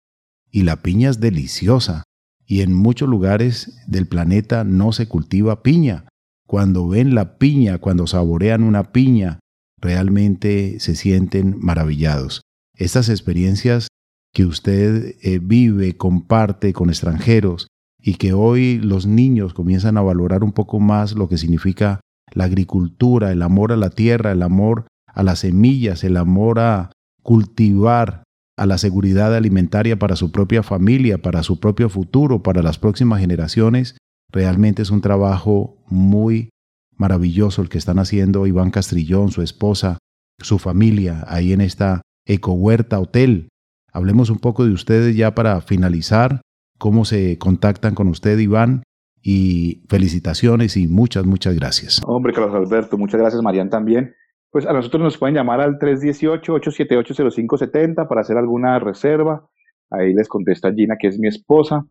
y 0.51 0.63
la 0.65 0.83
piña 0.83 1.11
es 1.11 1.21
deliciosa, 1.21 2.03
y 2.47 2.61
en 2.61 2.75
muchos 2.75 3.09
lugares 3.09 3.79
del 3.87 4.07
planeta 4.07 4.65
no 4.65 4.93
se 4.93 5.09
cultiva 5.09 5.63
piña. 5.63 6.07
Cuando 6.47 6.89
ven 6.89 7.15
la 7.15 7.39
piña, 7.39 7.79
cuando 7.79 8.07
saborean 8.07 8.63
una 8.63 8.93
piña, 8.93 9.39
realmente 9.79 10.79
se 10.81 10.97
sienten 10.97 11.57
maravillados. 11.59 12.43
Estas 12.75 13.09
experiencias 13.09 13.89
que 14.33 14.45
usted 14.45 15.17
eh, 15.23 15.39
vive, 15.43 15.97
comparte 15.97 16.73
con 16.73 16.89
extranjeros, 16.89 17.69
y 18.03 18.15
que 18.15 18.33
hoy 18.33 18.79
los 18.79 19.07
niños 19.07 19.55
comienzan 19.55 19.97
a 19.97 20.03
valorar 20.03 20.43
un 20.43 20.53
poco 20.53 20.81
más 20.81 21.13
lo 21.13 21.29
que 21.29 21.39
significa 21.39 22.01
la 22.33 22.45
agricultura, 22.45 23.31
el 23.31 23.43
amor 23.43 23.73
a 23.73 23.77
la 23.77 23.91
tierra, 23.91 24.33
el 24.33 24.43
amor 24.43 24.87
a 25.07 25.23
las 25.23 25.41
semillas, 25.41 26.03
el 26.03 26.17
amor 26.17 26.59
a 26.59 26.91
cultivar, 27.23 28.25
a 28.63 28.67
la 28.67 28.79
seguridad 28.79 29.35
alimentaria 29.35 29.99
para 29.99 30.15
su 30.15 30.31
propia 30.31 30.63
familia, 30.63 31.19
para 31.19 31.43
su 31.43 31.59
propio 31.59 31.89
futuro, 31.89 32.45
para 32.45 32.63
las 32.63 32.79
próximas 32.79 33.19
generaciones, 33.19 33.97
realmente 34.31 34.83
es 34.83 34.91
un 34.91 35.01
trabajo 35.01 35.83
muy 35.89 36.51
maravilloso 36.97 37.61
el 37.61 37.69
que 37.69 37.79
están 37.79 37.99
haciendo 37.99 38.47
Iván 38.47 38.71
Castrillón, 38.71 39.33
su 39.33 39.43
esposa, 39.43 39.99
su 40.39 40.61
familia, 40.61 41.25
ahí 41.27 41.53
en 41.53 41.61
esta 41.61 42.03
Eco 42.25 42.53
Huerta 42.53 43.01
Hotel. 43.01 43.49
Hablemos 43.93 44.31
un 44.31 44.39
poco 44.39 44.65
de 44.65 44.71
ustedes 44.71 45.17
ya 45.17 45.35
para 45.35 45.61
finalizar 45.61 46.41
cómo 46.79 47.05
se 47.05 47.39
contactan 47.39 47.97
con 47.97 48.07
usted, 48.07 48.39
Iván. 48.39 48.85
Y 49.25 49.85
felicitaciones 49.89 50.77
y 50.77 50.87
muchas, 50.87 51.25
muchas 51.27 51.55
gracias. 51.55 52.01
Hombre, 52.05 52.33
Carlos 52.33 52.55
Alberto, 52.55 52.97
muchas 52.99 53.21
gracias, 53.21 53.43
Marian, 53.43 53.71
también. 53.71 54.15
Pues 54.53 54.67
a 54.67 54.73
nosotros 54.75 55.03
nos 55.03 55.17
pueden 55.17 55.35
llamar 55.35 55.63
al 55.63 55.79
318-878-0570 55.79 58.07
para 58.07 58.21
hacer 58.21 58.37
alguna 58.37 58.79
reserva. 58.79 59.49
Ahí 59.91 60.13
les 60.13 60.29
contesta 60.29 60.71
Gina, 60.73 60.99
que 60.99 61.07
es 61.09 61.19
mi 61.19 61.27
esposa. 61.27 61.87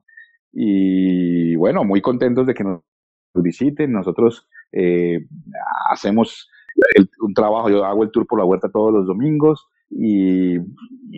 Y 0.54 1.56
bueno, 1.56 1.84
muy 1.84 2.02
contentos 2.02 2.46
de 2.46 2.54
que 2.54 2.64
nos 2.64 2.84
visiten. 3.34 3.92
Nosotros 3.92 4.48
eh, 4.72 5.26
hacemos 5.90 6.52
un 7.22 7.34
trabajo, 7.34 7.72
yo 7.72 7.84
hago 7.84 8.04
el 8.04 8.12
tour 8.12 8.28
por 8.28 8.38
la 8.38 8.46
huerta 8.46 8.70
todos 8.70 8.94
los 8.94 9.08
domingos. 9.08 9.68
Y, 9.90 10.60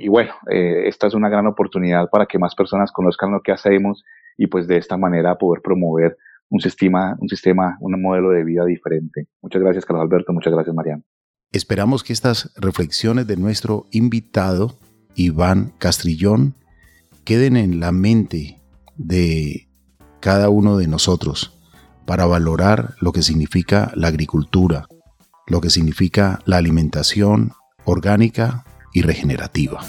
bueno, 0.08 0.32
eh, 0.50 0.88
esta 0.88 1.08
es 1.08 1.14
una 1.14 1.28
gran 1.28 1.46
oportunidad 1.46 2.10
para 2.10 2.26
que 2.26 2.40
más 2.40 2.56
personas 2.56 2.94
conozcan 2.94 3.34
lo 3.34 3.42
que 3.42 3.52
hacemos 3.52 4.06
y 4.38 4.48
pues 4.48 4.66
de 4.68 4.78
esta 4.78 4.96
manera 4.96 5.38
poder 5.38 5.62
promover 5.62 6.16
un 6.50 6.62
sistema, 6.62 7.18
un 7.20 7.28
sistema, 7.28 7.78
un 7.82 8.02
modelo 8.02 8.30
de 8.30 8.46
vida 8.46 8.64
diferente. 8.66 9.28
Muchas 9.42 9.62
gracias, 9.62 9.86
Carlos 9.86 10.04
Alberto. 10.04 10.32
Muchas 10.32 10.54
gracias, 10.54 10.74
Mariano. 10.74 11.04
Esperamos 11.54 12.04
que 12.04 12.14
estas 12.14 12.50
reflexiones 12.56 13.28
de 13.28 13.38
nuestro 13.38 13.86
invitado, 13.92 14.76
Iván 15.14 15.72
Castrillón, 15.78 16.56
queden 17.26 17.58
en 17.58 17.80
la 17.80 17.92
mente 17.92 18.60
de 18.98 19.70
cada 20.20 20.50
uno 20.50 20.78
de 20.78 20.88
nosotros. 20.88 21.52
para 22.06 22.26
valorar 22.26 22.96
lo 23.00 23.14
que 23.14 23.24
significa 23.24 23.94
la 23.96 24.10
agricultura, 24.10 24.90
lo 25.48 25.62
que 25.62 25.70
significa 25.70 26.42
la 26.44 26.58
alimentación 26.58 27.54
orgánica 27.86 28.66
y 28.94 29.04
regenerativa. 29.04 29.80